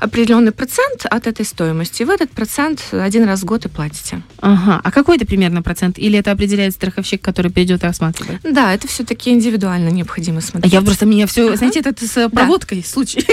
определенный 0.00 0.52
процент 0.52 1.04
от 1.04 1.26
этой 1.26 1.44
стоимости. 1.44 2.02
И 2.02 2.04
в 2.04 2.10
этот 2.10 2.30
процент 2.30 2.82
один 2.92 3.24
раз 3.24 3.40
в 3.40 3.44
год 3.44 3.66
и 3.66 3.68
платите. 3.68 4.22
Ага. 4.40 4.80
А 4.82 4.90
какой 4.90 5.16
это 5.16 5.26
примерно 5.26 5.62
процент? 5.62 5.98
Или 5.98 6.18
это 6.18 6.32
определяет 6.32 6.72
страховщик, 6.74 7.20
который 7.22 7.50
придет 7.50 7.82
и 7.84 7.86
осматривает? 7.86 8.40
Да, 8.42 8.72
это 8.74 8.88
все-таки 8.88 9.30
индивидуально 9.30 9.90
необходимо 9.90 10.38
А 10.38 10.42
смотреть. 10.42 10.72
я 10.72 10.80
просто 10.80 11.06
меня 11.06 11.26
все, 11.26 11.46
Ага. 11.48 11.56
знаете, 11.56 11.80
это 11.80 12.06
с 12.06 12.16
э, 12.16 12.28
проводкой 12.28 12.82
случай. 12.84 13.26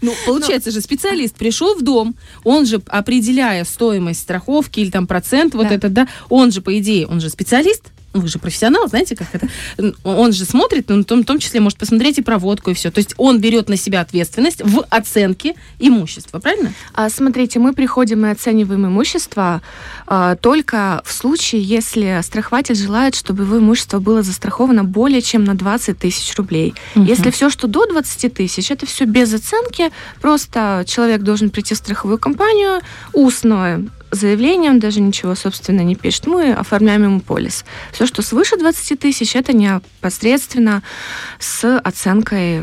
Ну, 0.00 0.14
получается 0.26 0.70
же, 0.70 0.80
специалист 0.80 1.36
пришел 1.36 1.76
в 1.76 1.82
дом, 1.82 2.14
он 2.44 2.66
же, 2.66 2.80
определяя 2.88 3.64
стоимость 3.64 4.20
страховки 4.20 4.80
или 4.80 4.90
там 4.90 5.06
процент, 5.06 5.54
вот 5.54 5.68
Да. 5.68 5.74
это, 5.74 5.88
да, 5.88 6.08
он 6.28 6.50
же, 6.50 6.60
по 6.60 6.76
идее, 6.78 7.06
он 7.06 7.20
же 7.20 7.28
специалист, 7.30 7.82
вы 8.12 8.28
же 8.28 8.38
профессионал, 8.38 8.88
знаете, 8.88 9.16
как 9.16 9.28
это? 9.32 9.48
Он 10.04 10.32
же 10.32 10.44
смотрит, 10.44 10.88
ну, 10.88 11.00
в 11.00 11.04
том, 11.04 11.22
в 11.22 11.26
том 11.26 11.38
числе 11.38 11.60
может 11.60 11.78
посмотреть 11.78 12.18
и 12.18 12.22
проводку, 12.22 12.70
и 12.70 12.74
все. 12.74 12.90
То 12.90 12.98
есть 12.98 13.14
он 13.16 13.40
берет 13.40 13.68
на 13.68 13.76
себя 13.76 14.00
ответственность 14.00 14.62
в 14.62 14.84
оценке 14.90 15.54
имущества, 15.78 16.38
правильно? 16.38 16.72
А, 16.92 17.08
Смотрите, 17.08 17.58
мы 17.58 17.72
приходим 17.72 18.26
и 18.26 18.30
оцениваем 18.30 18.86
имущество 18.86 19.62
а, 20.06 20.36
только 20.36 21.02
в 21.04 21.12
случае, 21.12 21.62
если 21.62 22.20
страхователь 22.22 22.74
желает, 22.74 23.14
чтобы 23.14 23.44
его 23.44 23.58
имущество 23.58 23.98
было 23.98 24.22
застраховано 24.22 24.84
более 24.84 25.22
чем 25.22 25.44
на 25.44 25.54
20 25.54 25.98
тысяч 25.98 26.34
рублей. 26.36 26.74
Если 26.94 27.30
все, 27.30 27.50
что 27.50 27.66
до 27.66 27.86
20 27.86 28.34
тысяч, 28.34 28.70
это 28.70 28.86
все 28.86 29.04
без 29.04 29.32
оценки, 29.32 29.90
просто 30.20 30.84
человек 30.86 31.22
должен 31.22 31.50
прийти 31.50 31.74
в 31.74 31.78
страховую 31.78 32.18
компанию, 32.18 32.80
устное 33.12 33.86
заявление, 34.12 34.70
он 34.70 34.78
даже 34.78 35.00
ничего, 35.00 35.34
собственно, 35.34 35.80
не 35.80 35.96
пишет. 35.96 36.26
Мы 36.26 36.52
оформляем 36.52 37.02
ему 37.04 37.20
полис. 37.20 37.64
Все, 37.92 38.06
что 38.06 38.22
свыше 38.22 38.56
20 38.56 38.98
тысяч, 39.00 39.34
это 39.34 39.52
непосредственно 39.52 40.82
с 41.38 41.78
оценкой 41.78 42.62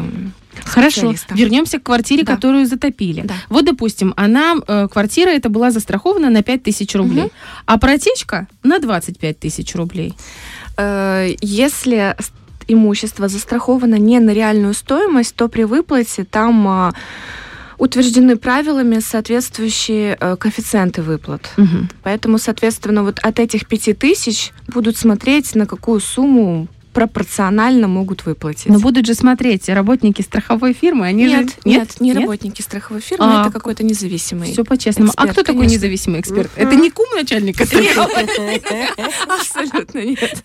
Хорошо, 0.65 1.13
вернемся 1.31 1.79
к 1.79 1.83
квартире, 1.83 2.23
Да. 2.23 2.35
которую 2.35 2.65
затопили. 2.65 3.21
Да. 3.21 3.33
Вот, 3.49 3.65
допустим, 3.65 4.13
она, 4.17 4.55
э, 4.67 4.87
квартира 4.91 5.29
эта 5.29 5.49
была 5.49 5.71
застрахована 5.71 6.29
на 6.29 6.41
5000 6.43 6.95
рублей, 6.95 7.23
Мгм. 7.23 7.31
а 7.65 7.77
протечка 7.77 8.47
на 8.63 8.79
25 8.79 9.39
тысяч 9.39 9.75
рублей. 9.75 10.15
Э, 10.77 11.29
Если 11.41 12.15
имущество 12.67 13.27
застраховано 13.27 13.95
не 13.95 14.19
на 14.19 14.31
реальную 14.31 14.73
стоимость, 14.73 15.35
то 15.35 15.47
при 15.47 15.63
выплате 15.63 16.23
там 16.23 16.67
а, 16.67 16.93
утверждены 17.79 18.37
правилами 18.37 18.99
соответствующие 18.99 20.17
э, 20.19 20.35
коэффициенты 20.35 21.01
выплат. 21.01 21.49
Поэтому, 22.03 22.37
соответственно, 22.37 23.03
вот 23.03 23.19
от 23.19 23.39
этих 23.39 23.67
пяти 23.67 23.93
тысяч 23.93 24.51
будут 24.67 24.97
смотреть, 24.97 25.55
на 25.55 25.65
какую 25.65 25.99
сумму 25.99 26.67
пропорционально 26.99 27.87
могут 27.87 28.25
выплатить. 28.25 28.65
Но 28.65 28.77
будут 28.77 29.05
же 29.05 29.13
смотреть 29.13 29.69
работники 29.69 30.21
страховой 30.21 30.73
фирмы, 30.73 31.07
они 31.07 31.23
нет, 31.23 31.49
же... 31.49 31.55
нет, 31.63 32.01
не 32.01 32.11
работники 32.13 32.61
страховой 32.61 33.01
фирмы, 33.01 33.25
А, 33.25 33.41
это 33.43 33.51
какой-то 33.53 33.85
независимый. 33.85 34.51
Все 34.51 34.65
по-честному. 34.65 35.13
а 35.15 35.27
кто 35.27 35.43
такой 35.43 35.55
конечно. 35.61 35.75
независимый 35.75 36.19
эксперт? 36.19 36.51
Это 36.57 36.75
не 36.75 36.89
кум 36.89 37.05
начальника? 37.15 37.63
Абсолютно 39.27 39.99
нет. 39.99 40.43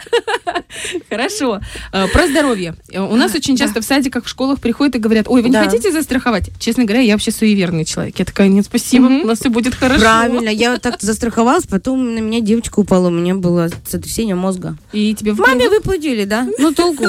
Хорошо. 1.10 1.60
Э, 1.92 2.06
Про 2.08 2.26
здоровье. 2.28 2.74
Э, 2.90 3.00
У 3.00 3.16
нас 3.16 3.34
очень 3.34 3.56
часто 3.56 3.80
в 3.80 3.84
садиках, 3.84 4.24
в 4.26 4.28
школах 4.28 4.60
приходят 4.60 4.94
и 4.94 4.98
говорят, 4.98 5.26
ой, 5.28 5.42
вы 5.42 5.48
не 5.48 5.56
хотите 5.56 5.90
застраховать? 5.92 6.50
Честно 6.60 6.84
говоря, 6.84 7.00
я 7.02 7.14
вообще 7.14 7.30
суеверный 7.32 7.84
человек. 7.84 8.18
Я 8.18 8.24
такая, 8.24 8.48
нет, 8.48 8.64
спасибо, 8.66 9.06
у 9.06 9.26
нас 9.26 9.40
все 9.40 9.48
будет 9.48 9.74
хорошо. 9.74 10.00
Правильно, 10.00 10.48
я 10.48 10.72
вот 10.72 10.82
так 10.82 11.00
застраховалась, 11.00 11.64
потом 11.66 12.14
на 12.14 12.20
меня 12.20 12.40
девочка 12.40 12.78
упала, 12.78 13.08
у 13.08 13.10
меня 13.10 13.34
было 13.34 13.68
сотрясение 13.86 14.34
мозга. 14.34 14.76
И 14.92 15.14
тебе 15.14 15.32
в 15.32 15.38
Маме 15.38 15.68
выплатили, 15.68 16.24
да? 16.24 16.43
Ну 16.58 16.72
толку. 16.74 17.04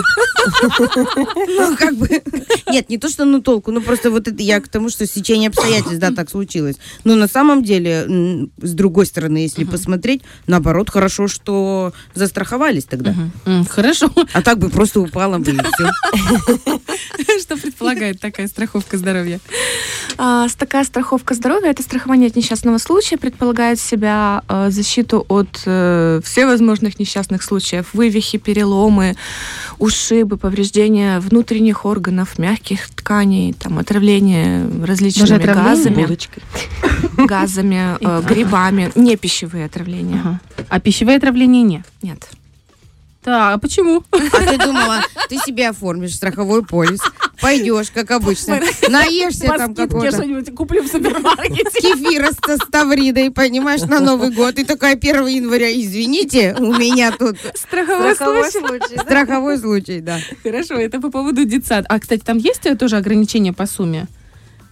Ну 1.48 1.76
как 1.78 1.96
бы. 1.96 2.22
Нет, 2.68 2.90
не 2.90 2.98
то, 2.98 3.10
что 3.10 3.26
ну 3.26 3.42
толку, 3.42 3.72
ну 3.72 3.82
просто 3.82 4.12
вот 4.12 4.28
это 4.28 4.42
я 4.42 4.60
к 4.62 4.68
тому, 4.68 4.90
что 4.90 5.06
сечение 5.08 5.50
обстоятельств, 5.50 6.00
да, 6.00 6.12
так 6.12 6.30
случилось. 6.30 6.76
Но 7.04 7.16
на 7.16 7.28
самом 7.28 7.64
деле, 7.64 8.48
с 8.62 8.72
другой 8.74 9.06
стороны, 9.06 9.38
если 9.40 9.64
посмотреть, 9.64 10.22
наоборот, 10.48 10.90
хорошо, 10.90 11.28
что 11.28 11.94
застраховались 12.14 12.86
тогда. 12.86 13.16
Хорошо. 13.70 14.12
А 14.34 14.42
так 14.42 14.60
бы 14.60 14.70
просто 14.70 15.00
упала 15.02 15.38
бы 15.38 15.52
и 15.52 15.58
все. 15.58 16.80
Что 17.42 17.58
предполагает 17.58 18.20
такая 18.20 18.48
страховка 18.48 18.98
здоровья? 18.98 19.40
А, 20.18 20.48
с- 20.48 20.56
такая 20.56 20.84
страховка 20.86 21.34
здоровья, 21.34 21.70
это 21.72 21.84
страхование 21.84 22.30
от 22.30 22.36
несчастного 22.36 22.78
случая, 22.78 23.18
предполагает 23.18 23.80
в 23.80 23.82
себя 23.88 24.42
э, 24.48 24.70
защиту 24.72 25.26
от 25.28 25.62
э, 25.66 26.22
всевозможных 26.24 27.00
несчастных 27.00 27.44
случаев, 27.44 27.88
вывихи, 27.94 28.38
переломы, 28.38 29.15
ушибы, 29.80 30.38
повреждения 30.38 31.20
внутренних 31.20 31.86
органов, 31.86 32.38
мягких 32.40 32.90
тканей, 32.90 33.54
там, 33.54 33.78
отравление 33.80 34.68
различными 34.84 35.28
Даже 35.28 35.36
отравление? 35.42 35.76
газами, 35.76 36.04
Булочкой. 36.06 36.44
газами, 37.26 37.98
э, 38.00 38.22
грибами, 38.28 38.92
не 38.96 39.16
пищевые 39.18 39.66
отравления. 39.66 40.22
Ага. 40.22 40.40
А 40.70 40.80
пищевое 40.80 41.18
отравление 41.18 41.64
нет. 41.64 41.84
Нет. 42.02 42.28
Так, 43.24 43.56
а 43.56 43.58
почему? 43.58 44.04
А 44.12 44.18
ты 44.46 44.58
думала, 44.58 45.02
ты 45.30 45.38
себе 45.38 45.70
оформишь 45.70 46.14
страховой 46.16 46.64
полис, 46.64 47.02
пойдешь, 47.42 47.92
как 47.92 48.12
обычно, 48.12 48.60
наешься 48.90 49.48
там 49.58 49.74
какого-то 49.76 50.12
что-нибудь 50.12 50.54
куплю 50.56 50.84
в 50.84 50.88
супермаркете. 50.88 51.80
кефира 51.82 52.32
с 52.32 52.56
с 52.56 52.68
тавридой, 52.72 53.32
понимаешь, 53.32 53.82
на 53.82 54.00
Новый 54.00 54.32
год. 54.32 54.58
И 54.60 54.64
такая 54.64 54.96
1 54.96 55.28
января, 55.28 55.72
извините, 55.72 56.56
у 56.60 56.74
меня 56.74 57.12
тут 57.12 57.38
Страховой 57.56 58.16
случай. 58.16 58.98
страховой 59.00 59.58
случай, 59.58 60.00
да. 60.00 60.20
Хорошо, 60.44 60.76
это 60.76 61.00
по 61.02 61.10
поводу 61.12 61.44
детсад. 61.46 61.86
А, 61.90 62.00
кстати, 62.00 62.22
там 62.22 62.38
есть 62.38 62.66
э, 62.66 62.76
тоже 62.76 62.98
ограничения 62.98 63.54
по 63.54 63.66
сумме? 63.66 64.08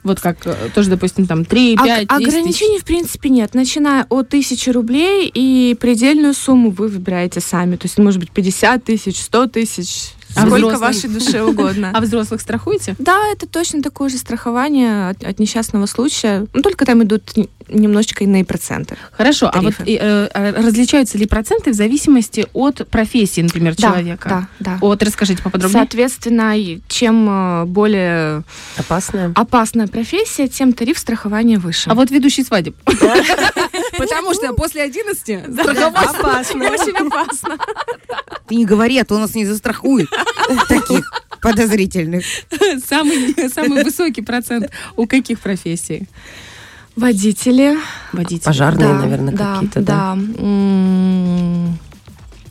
Вот 0.04 0.20
как, 0.20 0.38
э, 0.46 0.54
тоже, 0.76 0.90
допустим, 0.90 1.28
там 1.28 1.46
3, 1.46 1.78
5, 1.78 2.04
Ог- 2.12 2.20
10 2.20 2.28
ограничений, 2.28 2.80
в 2.80 2.84
принципе, 2.84 3.30
нет. 3.30 3.54
Начиная 3.54 4.06
от 4.10 4.30
тысячи 4.30 4.70
рублей, 4.70 5.32
и 5.34 5.76
предельную 5.80 6.34
сумму 6.34 6.72
вы 6.72 6.90
выбираете 6.90 7.40
сами. 7.40 7.78
То 7.78 7.86
есть, 7.86 7.98
может 7.98 8.20
быть, 8.20 8.32
50 8.32 8.84
тысяч, 8.84 9.18
100 9.22 9.48
тысяч, 9.48 10.12
А 10.36 10.46
сколько 10.48 10.76
взрослых? 10.76 10.80
вашей 10.80 11.10
душе 11.10 11.44
угодно. 11.44 11.92
А 11.94 12.02
взрослых 12.02 12.42
страхуете? 12.42 12.96
Да, 12.98 13.28
это 13.32 13.48
точно 13.48 13.82
такое 13.82 14.10
же 14.10 14.18
страхование 14.18 15.10
от, 15.10 15.24
от 15.24 15.40
несчастного 15.40 15.86
случая. 15.86 16.48
Ну, 16.54 16.62
только 16.62 16.86
там 16.86 17.04
идут 17.04 17.34
немножечко 17.70 18.24
иные 18.24 18.46
проценты. 18.46 18.98
Хорошо, 19.12 19.50
а 19.52 19.62
вот 19.62 19.76
Тарифы. 19.76 19.84
и, 19.86 19.98
э, 20.00 20.30
э, 20.34 20.52
различаются 20.62 21.18
ли 21.18 21.26
проценты 21.26 21.72
в 21.72 21.74
зависимости 21.74 22.48
от 22.54 22.88
профессии, 22.90 23.42
например, 23.42 23.76
человека? 23.76 24.30
Да, 24.30 24.48
да. 24.60 24.78
Вот 24.82 25.02
расскажите 25.04 25.42
поподробнее. 25.42 25.82
Соответственно, 25.82 26.54
чем 26.88 27.28
э, 27.30 27.66
более 27.66 28.44
Опасная. 28.78 29.32
опасная 29.36 29.88
профессия, 29.88 30.48
тем 30.48 30.74
тариф 30.74 30.98
страхования 30.98 31.58
выше. 31.58 31.90
А 31.90 31.96
вот 31.96 32.12
ведущий 32.12 32.44
свадеб. 32.44 32.76
Потому 33.98 34.34
что 34.34 34.54
после 34.54 34.84
11 34.84 35.54
страховать 35.54 36.10
Опасно. 36.10 36.66
очень 36.66 37.08
опасно. 37.08 37.58
Ты 38.48 38.56
не 38.56 38.66
говори, 38.66 38.98
а 39.00 39.06
то 39.06 39.18
нас 39.18 39.36
не 39.36 39.46
застрахуют. 39.46 40.10
Таких 40.68 41.12
подозрительных. 41.42 42.26
самый, 42.88 43.36
самый 43.50 43.84
высокий 43.84 44.22
процент 44.22 44.70
у 44.96 45.08
каких 45.08 45.40
профессий? 45.40 46.08
Водители. 46.96 47.78
Водителей. 48.12 48.46
Пожарные, 48.46 48.88
да, 48.88 48.94
наверное, 48.94 49.34
да, 49.34 49.54
какие-то, 49.56 49.82
да? 49.82 50.16
да. 50.16 51.78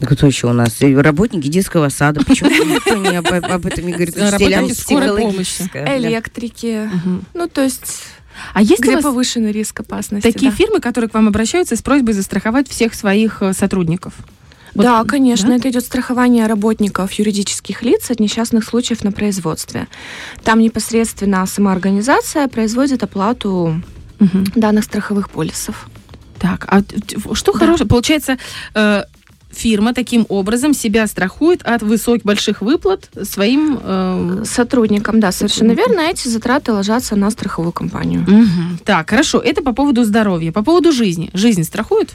Кто 0.06 0.26
еще 0.26 0.48
у 0.48 0.52
нас? 0.52 0.80
Работники 0.80 1.46
детского 1.46 1.88
сада. 1.88 2.24
Почему 2.24 2.50
никто 2.74 2.96
не 2.96 3.16
об, 3.16 3.26
об 3.28 3.66
этом 3.66 3.86
не 3.86 3.92
говорит? 3.92 4.18
Работники 4.18 4.72
скорой 4.72 5.22
помощи. 5.22 5.62
Электрики. 5.74 6.90
Мгм. 6.92 7.24
Ну, 7.34 7.48
то 7.48 7.62
есть, 7.62 8.02
А 8.52 8.62
есть 8.62 8.80
у 8.80 8.82
где 8.82 8.94
вас 8.96 9.04
повышенный 9.04 9.52
риск 9.52 9.78
опасности. 9.78 10.28
такие 10.28 10.50
да. 10.50 10.56
фирмы, 10.56 10.80
которые 10.80 11.08
к 11.08 11.14
вам 11.14 11.28
обращаются 11.28 11.76
с 11.76 11.82
просьбой 11.82 12.14
застраховать 12.14 12.68
всех 12.68 12.94
своих 12.94 13.42
э, 13.42 13.52
сотрудников? 13.52 14.14
Вот, 14.74 14.82
да, 14.84 15.04
конечно, 15.04 15.48
да? 15.48 15.56
это 15.56 15.70
идет 15.70 15.84
страхование 15.84 16.46
работников 16.46 17.12
юридических 17.12 17.82
лиц 17.82 18.10
от 18.10 18.20
несчастных 18.20 18.64
случаев 18.64 19.04
на 19.04 19.12
производстве. 19.12 19.86
Там 20.44 20.60
непосредственно 20.60 21.44
сама 21.46 21.72
организация 21.72 22.48
производит 22.48 23.02
оплату 23.02 23.82
Мгм. 24.18 24.44
данных 24.54 24.84
страховых 24.84 25.30
полисов. 25.30 25.88
Так, 26.38 26.66
а 26.68 26.82
что 27.34 27.52
Да. 27.52 27.58
хорошее? 27.58 27.88
Получается, 27.88 28.38
э, 28.74 29.02
фирма 29.50 29.92
таким 29.92 30.24
образом 30.30 30.72
себя 30.74 31.06
страхует 31.06 31.62
от 31.62 31.82
высоких 31.82 32.24
больших 32.24 32.62
выплат 32.62 33.10
своим... 33.24 33.78
э, 33.82 34.44
Сотрудникам, 34.46 35.20
да, 35.20 35.30
совершенно 35.32 35.72
верно, 35.72 36.00
эти 36.00 36.28
затраты 36.28 36.72
ложатся 36.72 37.14
на 37.16 37.30
страховую 37.30 37.72
компанию. 37.72 38.22
мгм. 38.22 38.78
Так, 38.84 39.10
хорошо, 39.10 39.38
это 39.38 39.60
по 39.62 39.72
поводу 39.72 40.04
здоровья. 40.04 40.50
По 40.52 40.62
поводу 40.64 40.92
жизни. 40.92 41.28
Жизнь 41.34 41.64
страхует? 41.64 42.10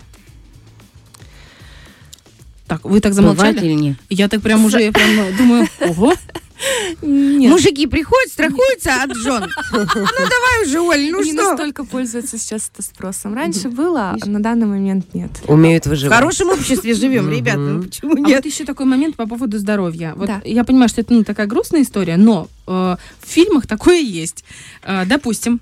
Так, 2.67 2.83
вы 2.83 2.99
так 2.99 3.13
Бывает 3.13 3.37
замолчали? 3.37 3.65
или 3.65 3.73
нет? 3.73 3.97
Я 4.09 4.27
так 4.27 4.41
прям 4.41 4.65
уже 4.65 4.91
прям 4.91 5.35
думаю, 5.37 5.67
ого. 5.81 6.13
Нет, 7.03 7.51
Мужики 7.51 7.85
приходят, 7.85 8.31
страхуются 8.31 9.03
от 9.03 9.15
жен. 9.15 9.47
Ну 9.71 9.85
давай 9.93 10.65
уже, 10.65 10.79
Оль, 10.81 11.11
ну 11.11 11.21
не 11.23 11.31
что? 11.33 11.49
настолько 11.51 11.85
пользуются 11.85 12.39
сейчас 12.39 12.71
это 12.73 12.81
спросом. 12.81 13.35
Раньше 13.35 13.69
было, 13.69 14.17
а 14.19 14.25
на 14.25 14.41
данный 14.41 14.65
момент 14.65 15.13
нет. 15.13 15.29
Умеют 15.47 15.85
В 15.85 15.89
выживать. 15.89 16.17
хорошем 16.17 16.49
обществе 16.49 16.95
живем, 16.95 17.29
ребята. 17.29 17.59
Ну 17.59 17.83
почему 17.83 18.15
А 18.15 18.19
нет? 18.19 18.37
вот 18.43 18.45
еще 18.51 18.65
такой 18.65 18.87
момент 18.87 19.15
по 19.15 19.27
поводу 19.27 19.59
здоровья. 19.59 20.13
Вот 20.15 20.25
Да. 20.27 20.41
я 20.45 20.63
понимаю, 20.63 20.89
что 20.89 21.01
это 21.01 21.13
ну, 21.13 21.23
такая 21.23 21.45
грустная 21.45 21.83
история, 21.83 22.17
но 22.17 22.47
э, 22.65 22.71
в 22.71 22.97
фильмах 23.27 23.67
такое 23.67 23.99
есть. 23.99 24.43
Э, 24.81 25.05
допустим, 25.05 25.61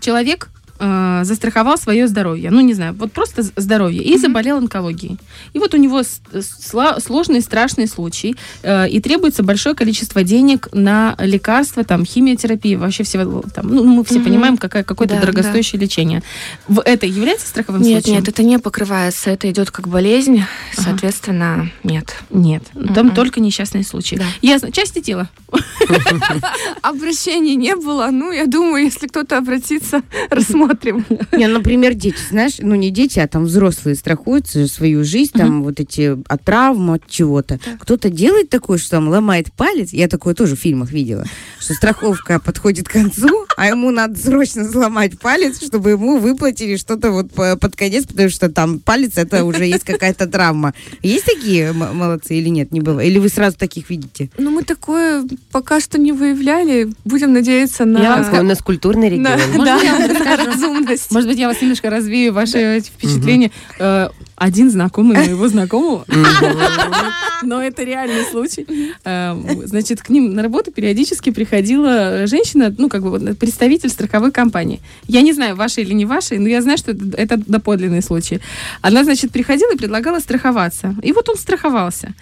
человек 0.00 0.48
э, 0.78 1.20
застраховал 1.24 1.76
свое 1.78 2.06
здоровье, 2.08 2.50
ну 2.50 2.60
не 2.60 2.74
знаю, 2.74 2.94
вот 2.94 3.12
просто 3.12 3.42
здоровье, 3.56 4.02
и 4.02 4.16
заболел 4.18 4.58
онкологией. 4.58 5.18
И 5.52 5.58
вот 5.58 5.74
у 5.74 5.76
него 5.76 6.00
сла- 6.00 7.00
сложный, 7.00 7.40
страшный 7.40 7.86
случай, 7.88 8.36
э, 8.62 8.88
и 8.88 9.00
требуется 9.00 9.42
большое 9.42 9.74
количество 9.74 10.22
денег 10.22 10.68
на 10.72 11.14
лекарства, 11.20 11.84
там, 11.84 12.04
химиотерапию, 12.04 12.78
вообще 12.78 13.02
всего, 13.04 13.42
там, 13.54 13.68
ну, 13.68 13.84
мы 13.84 14.04
все 14.04 14.20
понимаем, 14.20 14.56
какая, 14.56 14.84
какое-то 14.84 15.14
Да, 15.14 15.20
дорогостоящее 15.20 15.80
лечение. 15.80 16.22
В 16.68 16.80
это 16.80 17.06
является 17.06 17.46
страховым 17.48 17.82
Нет, 17.82 18.02
случаем? 18.04 18.20
нет, 18.20 18.28
это 18.28 18.42
не 18.42 18.58
покрывается, 18.58 19.30
это 19.30 19.50
идет 19.50 19.70
как 19.70 19.88
болезнь, 19.88 20.44
соответственно, 20.72 21.70
нет. 21.84 22.16
Нет, 22.30 22.62
там 22.94 23.06
Мгм. 23.06 23.14
только 23.14 23.40
несчастные 23.40 23.84
случаи. 23.84 24.16
Да. 24.16 24.24
Ясно. 24.42 24.72
Части 24.72 25.00
тела. 25.00 25.28
Обращений 26.82 27.54
не 27.56 27.74
было, 27.76 28.08
ну, 28.10 28.30
я 28.32 28.46
думаю, 28.46 28.84
если 28.84 29.06
кто-то 29.06 29.38
обратится, 29.38 30.02
рассмотрим. 30.66 31.04
Не, 31.32 31.46
например, 31.48 31.94
дети, 31.94 32.16
знаешь, 32.30 32.54
ну 32.58 32.74
не 32.74 32.90
дети, 32.90 33.18
а 33.18 33.26
там 33.28 33.44
взрослые 33.44 33.94
страхуются 33.96 34.60
за 34.62 34.68
свою 34.68 35.04
жизнь, 35.04 35.32
там 35.34 35.62
вот 35.62 35.80
эти 35.80 36.16
от 36.28 36.42
травм, 36.42 36.90
от 36.92 37.08
чего-то. 37.08 37.58
Кто-то 37.80 38.10
делает 38.10 38.48
такое, 38.50 38.78
что 38.78 38.90
там 38.90 39.08
ломает 39.08 39.52
палец, 39.52 39.92
я 39.92 40.08
такое 40.08 40.34
тоже 40.34 40.56
в 40.56 40.58
фильмах 40.60 40.90
видела, 40.90 41.24
что 41.60 41.74
страховка 41.74 42.40
подходит 42.40 42.88
к 42.88 42.92
концу, 42.92 43.46
а 43.56 43.66
ему 43.68 43.90
надо 43.90 44.18
срочно 44.18 44.64
сломать 44.70 45.18
палец, 45.18 45.62
чтобы 45.64 45.90
ему 45.90 46.18
выплатили 46.18 46.76
что-то 46.76 47.10
вот 47.10 47.30
по- 47.32 47.56
под 47.56 47.76
конец, 47.76 48.06
потому 48.06 48.28
что 48.28 48.48
там 48.50 48.78
палец 48.80 49.12
это 49.16 49.44
уже 49.44 49.64
есть 49.64 49.84
какая-то 49.84 50.26
травма. 50.26 50.74
Есть 51.02 51.24
такие 51.26 51.72
молодцы 51.72 52.34
или 52.36 52.48
нет, 52.48 52.72
не 52.72 52.80
было? 52.80 53.00
Или 53.00 53.18
вы 53.18 53.28
сразу 53.28 53.56
таких 53.56 53.90
видите? 53.90 54.30
Ну, 54.38 54.50
мы 54.50 54.62
такое 54.62 55.24
пока 55.52 55.80
что 55.80 55.98
не 55.98 56.12
выявляли. 56.12 56.88
Будем 57.04 57.32
надеяться 57.32 57.84
на... 57.84 57.98
Я 58.02 58.16
вам 58.16 58.24
Такой 58.24 58.40
У 58.40 58.42
нас 58.42 58.58
культурный 58.62 59.08
регион. 59.08 59.22
на- 59.24 59.36
Можно 59.36 59.64
да, 59.64 59.80
я 59.82 59.92
вам 59.98 60.10
расскажу? 60.10 60.55
Разумность. 60.60 61.10
Может 61.10 61.28
быть, 61.28 61.38
я 61.38 61.48
вас 61.48 61.60
немножко 61.60 61.90
развею, 61.90 62.32
ваши 62.32 62.80
впечатления. 62.80 63.50
Э, 63.78 64.08
Один 64.36 64.70
знакомый 64.70 65.16
моего 65.16 65.48
знакомого, 65.48 66.04
но 67.42 67.62
это 67.62 67.84
реальный 67.84 68.24
случай. 68.30 68.66
Э, 69.04 69.34
Значит, 69.64 70.02
к 70.02 70.08
ним 70.10 70.34
на 70.34 70.42
работу 70.42 70.70
периодически 70.72 71.30
приходила 71.30 72.26
женщина, 72.26 72.74
ну, 72.76 72.88
как 72.88 73.02
бы 73.02 73.34
представитель 73.34 73.88
страховой 73.90 74.30
компании. 74.32 74.80
Я 75.08 75.22
не 75.22 75.32
знаю, 75.32 75.56
вашей 75.56 75.84
или 75.84 75.94
не 75.94 76.04
вашей, 76.04 76.38
но 76.38 76.48
я 76.48 76.62
знаю, 76.62 76.78
что 76.78 76.92
это, 77.16 77.36
доподлинный 77.36 78.02
случай. 78.02 78.40
Она, 78.82 79.04
значит, 79.04 79.32
приходила 79.32 79.72
и 79.72 79.76
предлагала 79.78 80.18
страховаться. 80.20 80.94
И 81.02 81.12
вот 81.12 81.28
он 81.28 81.36
страховался. 81.36 82.14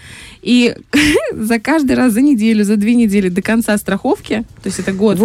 И 0.42 0.74
за 1.32 1.58
каждый 1.58 1.96
раз, 1.96 2.12
за 2.12 2.20
неделю, 2.20 2.64
за 2.64 2.76
две 2.76 2.94
недели 2.94 3.28
до 3.28 3.42
конца 3.42 3.76
страховки, 3.78 4.44
то 4.62 4.68
есть 4.68 4.78
это 4.78 4.92
год, 4.92 5.18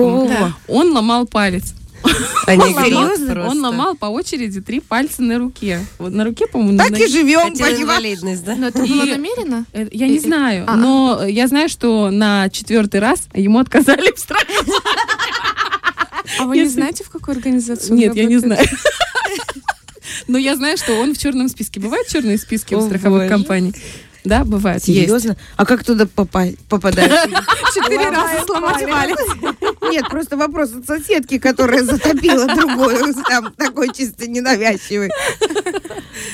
он 0.67 0.91
ломал 0.91 1.26
палец. 1.28 1.74
Они 2.48 2.64
Он 2.64 2.70
ломал- 2.74 2.86
серьезно? 2.86 3.34
просто. 3.34 3.52
Он 3.52 3.60
ломал 3.62 3.96
по 3.96 4.06
очереди 4.08 4.62
три 4.62 4.80
пальца 4.80 5.22
на 5.22 5.38
руке. 5.38 5.86
Вот 6.00 6.12
на 6.14 6.24
руке, 6.24 6.48
по-моему, 6.48 6.78
Так 6.78 6.90
на- 6.92 6.96
и 6.98 7.08
живем, 7.08 7.50
инвалидность, 7.50 8.44
да? 8.44 8.56
Но 8.56 8.68
это 8.68 8.84
И- 8.84 8.90
было 8.90 9.04
намеренно? 9.06 9.66
Э, 9.74 9.88
Я 9.92 10.08
не 10.08 10.16
И- 10.16 10.18
и- 10.18 10.20
знаю, 10.20 10.66
А. 10.68 10.76
но 10.76 11.24
я 11.28 11.48
знаю, 11.48 11.70
что 11.70 12.10
на 12.10 12.50
четвертый 12.50 13.00
раз 13.00 13.28
ему 13.34 13.60
отказали 13.60 14.12
в 14.16 14.20
страхе. 14.20 14.54
А 16.40 16.46
вы 16.46 16.58
не 16.58 16.68
знаете, 16.68 17.04
в 17.04 17.10
какой 17.10 17.34
организации 17.36 17.92
он 17.92 17.98
Нет, 17.98 18.16
я 18.16 18.26
не 18.26 18.38
знаю. 18.38 18.66
Но 20.28 20.38
я 20.38 20.56
знаю, 20.56 20.78
что 20.78 20.94
он 21.00 21.14
в 21.16 21.18
черном 21.18 21.50
списке. 21.50 21.80
Бывают 21.80 22.08
черные 22.08 22.38
списки 22.38 22.74
у 22.76 22.82
страховых 22.82 23.28
компаний? 23.30 23.74
Да, 24.30 24.46
бывает. 24.46 24.84
Есть. 24.88 25.08
Серьезно? 25.08 25.36
А 25.58 25.65
как 25.65 25.84
туда 25.84 26.06
попасть, 26.06 26.58
попадать? 26.70 27.12
Четыре 27.74 28.10
раза 28.10 28.46
сломать 28.46 28.86
палец. 28.89 29.18
Нет, 29.92 30.08
просто 30.10 30.38
вопрос 30.38 30.72
от 30.74 30.86
соседки, 30.86 31.39
которая 31.39 31.84
затопила 31.84 32.46
другую, 32.48 33.13
там, 33.28 33.52
такой 33.58 33.92
чисто 33.94 34.28
ненавязчивый. 34.30 35.10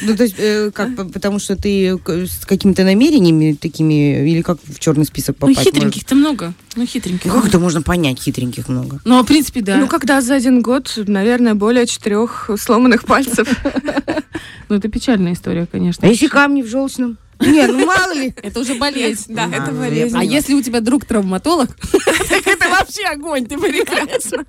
Ну, 0.01 0.15
то 0.17 0.23
есть, 0.23 0.35
э, 0.37 0.71
как, 0.73 0.95
по- 0.95 1.05
потому 1.05 1.39
что 1.39 1.55
ты 1.55 1.97
с 2.07 2.45
какими-то 2.45 2.83
намерениями 2.83 3.53
такими, 3.53 4.29
или 4.29 4.41
как 4.41 4.57
в 4.63 4.77
черный 4.79 5.05
список 5.05 5.37
Ну, 5.39 5.47
попасть? 5.47 5.67
хитреньких-то 5.67 6.15
много. 6.15 6.53
Ну, 6.75 6.85
хитреньких. 6.85 7.25
Ну, 7.31 7.39
Как 7.39 7.47
это 7.47 7.59
можно 7.59 7.81
понять, 7.81 8.19
хитреньких 8.19 8.67
много? 8.67 8.99
Ну, 9.05 9.21
в 9.23 9.25
принципе, 9.25 9.61
да. 9.61 9.77
Ну, 9.77 9.87
когда 9.87 10.19
за 10.21 10.35
один 10.35 10.61
год, 10.61 10.91
наверное, 11.07 11.55
более 11.55 11.85
четырех 11.87 12.49
сломанных 12.59 13.05
пальцев. 13.05 13.47
Ну, 14.67 14.77
это 14.77 14.89
печальная 14.89 15.33
история, 15.33 15.67
конечно. 15.71 16.07
А 16.07 16.09
если 16.09 16.25
камни 16.27 16.63
в 16.63 16.67
желчном? 16.67 17.17
Не, 17.39 17.67
ну 17.67 17.85
мало 17.85 18.13
ли. 18.13 18.33
Это 18.43 18.59
уже 18.59 18.75
болезнь. 18.75 19.33
Да, 19.33 19.47
это 19.51 19.71
болезнь. 19.71 20.17
А 20.17 20.23
если 20.23 20.53
у 20.53 20.61
тебя 20.61 20.79
друг 20.79 21.05
травматолог, 21.05 21.69
так 22.29 22.47
это 22.47 22.69
вообще 22.69 23.03
огонь, 23.05 23.45
ты 23.45 23.57
прекрасно. 23.57 24.45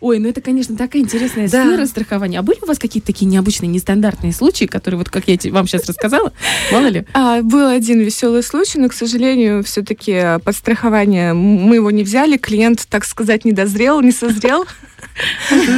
Ой, 0.00 0.18
ну 0.18 0.28
это, 0.28 0.40
конечно, 0.42 0.76
такая 0.76 1.00
интересная 1.02 1.48
Да. 1.48 1.64
сфера 1.64 1.86
страхования. 1.86 2.38
А 2.38 2.42
были 2.42 2.58
у 2.62 2.66
вас 2.66 2.78
какие-то 2.78 3.06
такие 3.06 3.26
необычные, 3.26 3.68
нестандартные 3.68 4.32
случаи, 4.32 4.66
которые, 4.66 4.98
вот 4.98 5.08
как 5.08 5.26
я 5.26 5.38
вам 5.52 5.66
сейчас 5.66 5.86
рассказала, 5.86 6.32
мало 6.72 6.86
ли? 6.86 7.06
А, 7.14 7.40
был 7.42 7.66
один 7.68 8.00
веселый 8.00 8.42
случай, 8.42 8.78
но, 8.78 8.88
к 8.88 8.92
сожалению, 8.92 9.64
все-таки 9.64 10.38
под 10.44 10.54
страхование 10.54 11.32
мы 11.32 11.76
его 11.76 11.90
не 11.90 12.02
взяли. 12.02 12.36
Клиент, 12.36 12.86
так 12.90 13.04
сказать, 13.04 13.44
не 13.44 13.52
дозрел, 13.52 14.00
не 14.02 14.12
созрел. 14.12 14.66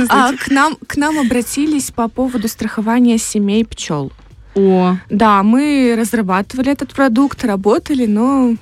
А 0.09 0.33
к 0.33 0.49
нам, 0.51 0.77
к 0.87 0.97
нам 0.97 1.19
обратились 1.19 1.91
по 1.91 2.09
поводу 2.09 2.49
страхования 2.49 3.19
семей 3.19 3.65
пчел. 3.65 4.13
О, 4.59 4.97
Да, 5.09 5.43
мы 5.45 5.95
разрабатывали 5.97 6.73
этот 6.73 6.93
продукт, 6.93 7.45
работали, 7.45 8.07
но 8.07 8.55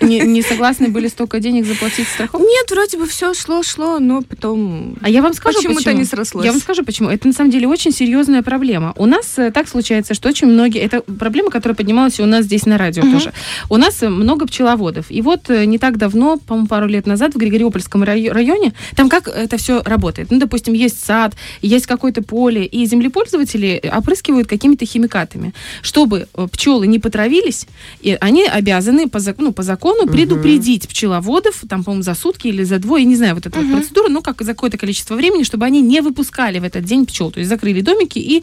Не, 0.00 0.20
не 0.20 0.42
согласны 0.42 0.88
были 0.88 1.08
столько 1.08 1.40
денег 1.40 1.66
заплатить 1.66 2.08
страховку? 2.08 2.46
Нет, 2.46 2.70
вроде 2.70 2.98
бы 2.98 3.06
все 3.06 3.34
шло, 3.34 3.62
шло, 3.62 3.98
но 3.98 4.22
потом 4.22 4.96
А 5.02 5.08
я 5.08 5.22
вам 5.22 5.32
скажу, 5.34 5.58
почему-то 5.58 5.84
почему. 5.84 5.98
не 5.98 6.04
срослось. 6.04 6.44
Я 6.44 6.52
вам 6.52 6.60
скажу, 6.60 6.84
почему. 6.84 7.08
Это 7.10 7.26
на 7.26 7.32
самом 7.32 7.50
деле 7.50 7.68
очень 7.68 7.92
серьезная 7.92 8.42
проблема. 8.42 8.92
У 8.96 9.06
нас 9.06 9.38
э, 9.38 9.50
так 9.50 9.68
случается, 9.68 10.14
что 10.14 10.28
очень 10.28 10.46
многие... 10.48 10.80
Это 10.80 11.02
проблема, 11.02 11.50
которая 11.50 11.76
поднималась 11.76 12.18
и 12.18 12.22
у 12.22 12.26
нас 12.26 12.44
здесь 12.44 12.66
на 12.66 12.78
радио 12.78 13.02
тоже. 13.02 13.32
У 13.70 13.76
нас 13.76 14.02
э, 14.02 14.08
много 14.08 14.46
пчеловодов. 14.46 15.06
И 15.10 15.22
вот 15.22 15.50
э, 15.50 15.64
не 15.64 15.78
так 15.78 15.96
давно, 15.98 16.38
по-моему, 16.38 16.66
пару 16.68 16.86
лет 16.86 17.06
назад 17.06 17.34
в 17.34 17.38
Григориопольском 17.38 18.02
рай- 18.02 18.30
районе, 18.30 18.72
там 18.94 19.08
как 19.08 19.28
это 19.28 19.56
все 19.56 19.82
работает? 19.82 20.30
Ну, 20.30 20.38
допустим, 20.38 20.74
есть 20.74 21.04
сад, 21.04 21.34
есть 21.62 21.86
какое-то 21.86 22.22
поле, 22.22 22.64
и 22.64 22.84
землепользователи 22.86 23.82
опрыскивают 23.96 24.48
какими-то 24.48 24.86
химикатами. 24.86 25.52
Чтобы 25.82 26.28
пчелы 26.52 26.86
не 26.86 26.98
потравились, 26.98 27.66
и 28.00 28.16
они 28.20 28.44
обязаны 28.44 29.08
по, 29.08 29.18
зак- 29.18 29.36
ну, 29.38 29.52
по 29.56 29.62
закону 29.64 30.06
предупредить 30.06 30.86
пчеловодов, 30.88 31.64
там, 31.68 31.82
по-моему, 31.82 32.02
за 32.04 32.14
сутки 32.14 32.46
или 32.48 32.62
за 32.62 32.78
двое, 32.78 33.02
я 33.02 33.08
не 33.08 33.16
знаю, 33.16 33.34
вот 33.34 33.46
эта 33.46 33.58
вот 33.58 33.66
Мгм. 33.66 33.76
процедура, 33.78 34.08
ну, 34.08 34.22
как 34.22 34.42
за 34.42 34.52
какое-то 34.52 34.78
количество 34.78 35.16
времени, 35.16 35.42
чтобы 35.42 35.64
они 35.64 35.80
не 35.80 36.00
выпускали 36.00 36.58
в 36.60 36.64
этот 36.64 36.84
день 36.84 37.06
пчел. 37.06 37.30
То 37.32 37.40
есть 37.40 37.48
закрыли 37.50 37.80
домики, 37.80 38.18
и 38.18 38.42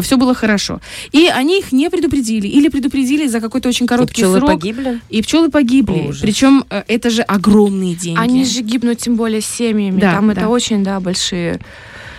все 0.00 0.16
было 0.16 0.34
хорошо. 0.34 0.80
И 1.12 1.26
они 1.28 1.58
их 1.60 1.72
не 1.72 1.90
предупредили, 1.90 2.48
или 2.48 2.68
предупредили 2.68 3.28
за 3.28 3.40
какой-то 3.40 3.68
очень 3.68 3.86
короткий 3.86 4.14
Пчелы 4.22 4.38
срок. 4.38 4.50
погибли? 4.50 5.00
И 5.10 5.22
пчелы 5.22 5.50
погибли. 5.50 6.06
Ужас. 6.08 6.22
Причем 6.22 6.64
э, 6.70 6.82
это 6.88 7.10
же 7.10 7.22
огромные 7.22 7.94
деньги. 7.94 8.18
Они 8.18 8.44
же 8.44 8.62
гибнут 8.62 8.98
тем 8.98 9.16
более 9.16 9.40
семьями. 9.42 10.00
Да, 10.00 10.14
Там 10.14 10.26
да. 10.28 10.32
это 10.32 10.48
очень, 10.48 10.82
да, 10.82 10.98
большие 11.00 11.60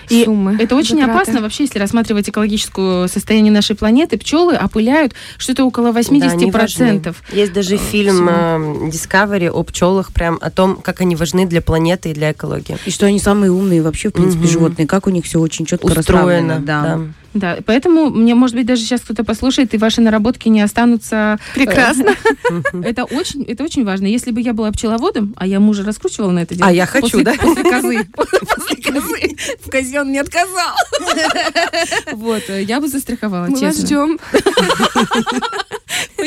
И 0.09 0.25
суммы. 0.25 0.55
Это 0.59 0.75
очень 0.75 0.97
затраты. 0.99 1.11
опасно 1.11 1.41
вообще, 1.41 1.63
если 1.63 1.79
рассматривать 1.79 2.29
экологическое 2.29 3.07
состояние 3.07 3.51
нашей 3.51 3.75
планеты. 3.75 4.17
Пчелы 4.17 4.55
опыляют 4.55 5.13
что-то 5.37 5.65
около 5.65 5.91
80%. 5.91 6.51
Да, 6.51 6.59
важны. 6.59 7.01
Есть 7.31 7.53
даже 7.53 7.75
э, 7.75 7.77
фильм 7.77 8.15
всего. 8.15 8.29
э, 8.29 8.89
Discovery 8.89 9.49
о 9.49 9.63
пчелах, 9.63 10.11
прям 10.13 10.37
о 10.41 10.49
том, 10.51 10.77
как 10.77 11.01
они 11.01 11.15
важны 11.15 11.45
для 11.45 11.61
планеты 11.61 12.11
и 12.11 12.13
для 12.13 12.31
экологии. 12.31 12.77
И 12.85 12.91
что 12.91 13.05
они 13.05 13.19
самые 13.19 13.51
умные 13.51 13.81
вообще, 13.81 14.09
в 14.09 14.13
принципе, 14.13 14.43
Мгм. 14.43 14.49
животные. 14.51 14.87
Как 14.87 15.07
у 15.07 15.09
них 15.09 15.25
все 15.25 15.39
очень 15.39 15.65
четко 15.65 15.85
Устроено. 15.85 16.55
расставлено. 16.55 16.59
Да. 16.65 16.81
да. 16.81 16.99
Да, 17.33 17.57
поэтому 17.65 18.09
мне, 18.09 18.33
может 18.35 18.55
быть, 18.55 18.65
даже 18.65 18.81
сейчас 18.81 19.01
кто-то 19.01 19.23
послушает, 19.23 19.73
и 19.73 19.77
ваши 19.77 20.01
наработки 20.01 20.47
не 20.49 20.61
останутся. 20.61 21.39
Прекрасно. 21.53 22.15
Это 22.83 23.03
очень, 23.03 23.43
это 23.43 23.63
очень 23.63 23.83
важно. 23.85 24.07
Если 24.07 24.31
бы 24.31 24.41
я 24.41 24.53
была 24.53 24.71
пчеловодом, 24.71 25.33
а 25.37 25.45
я 25.45 25.59
мужа 25.59 25.83
раскручивала 25.83 26.31
на 26.31 26.39
это 26.39 26.55
дело. 26.55 26.69
А 26.69 26.71
я 26.71 26.85
хочу, 26.85 27.23
после- 27.23 27.23
да? 27.23 27.33
После 27.39 27.63
козы. 27.63 28.07
После 28.15 28.81
козы. 28.81 29.35
В 29.65 29.69
козе 29.69 30.01
он 30.01 30.11
не 30.11 30.19
отказал. 30.19 30.75
Вот, 32.13 32.43
э, 32.49 32.63
я 32.63 32.79
бы 32.79 32.87
застраховала, 32.87 33.47
Мы 33.47 33.59
честно. 33.59 33.85
ждем. 33.85 34.19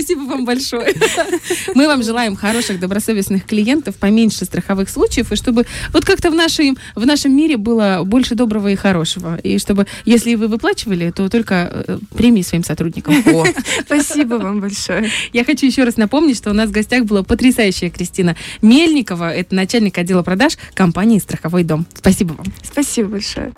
Спасибо 0.00 0.20
вам 0.22 0.46
большое. 0.46 0.94
Мы 1.74 1.86
вам 1.86 2.02
желаем 2.02 2.34
хороших, 2.34 2.80
добросовестных 2.80 3.44
клиентов, 3.44 3.96
поменьше 3.96 4.46
страховых 4.46 4.88
случаев, 4.88 5.30
и 5.30 5.36
чтобы 5.36 5.66
вот 5.92 6.06
как-то 6.06 6.30
в 6.30 6.34
нашем, 6.34 6.78
в 6.94 7.04
нашем 7.04 7.36
мире 7.36 7.58
было 7.58 8.00
больше 8.04 8.34
доброго 8.34 8.68
и 8.68 8.76
хорошего. 8.76 9.36
И 9.42 9.58
чтобы, 9.58 9.86
если 10.06 10.36
вы 10.36 10.48
выплачивали, 10.48 11.10
то 11.10 11.28
только 11.28 11.84
э, 11.86 11.98
премии 12.16 12.40
своим 12.40 12.64
сотрудникам. 12.64 13.22
О. 13.26 13.44
Спасибо 13.84 14.36
вам 14.36 14.60
большое. 14.60 15.10
Я 15.34 15.44
хочу 15.44 15.66
еще 15.66 15.84
раз 15.84 15.98
напомнить, 15.98 16.38
что 16.38 16.48
у 16.48 16.54
нас 16.54 16.70
в 16.70 16.72
гостях 16.72 17.04
была 17.04 17.22
потрясающая 17.22 17.90
Кристина 17.90 18.36
Мельникова. 18.62 19.34
Это 19.34 19.54
начальник 19.54 19.98
отдела 19.98 20.22
продаж 20.22 20.56
компании 20.72 21.18
«Страховой 21.18 21.64
дом». 21.64 21.84
Спасибо 21.94 22.32
вам. 22.32 22.46
Спасибо 22.62 23.10
большое. 23.10 23.52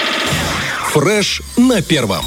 Фреш 0.90 1.40
на 1.56 1.82
первом. 1.82 2.24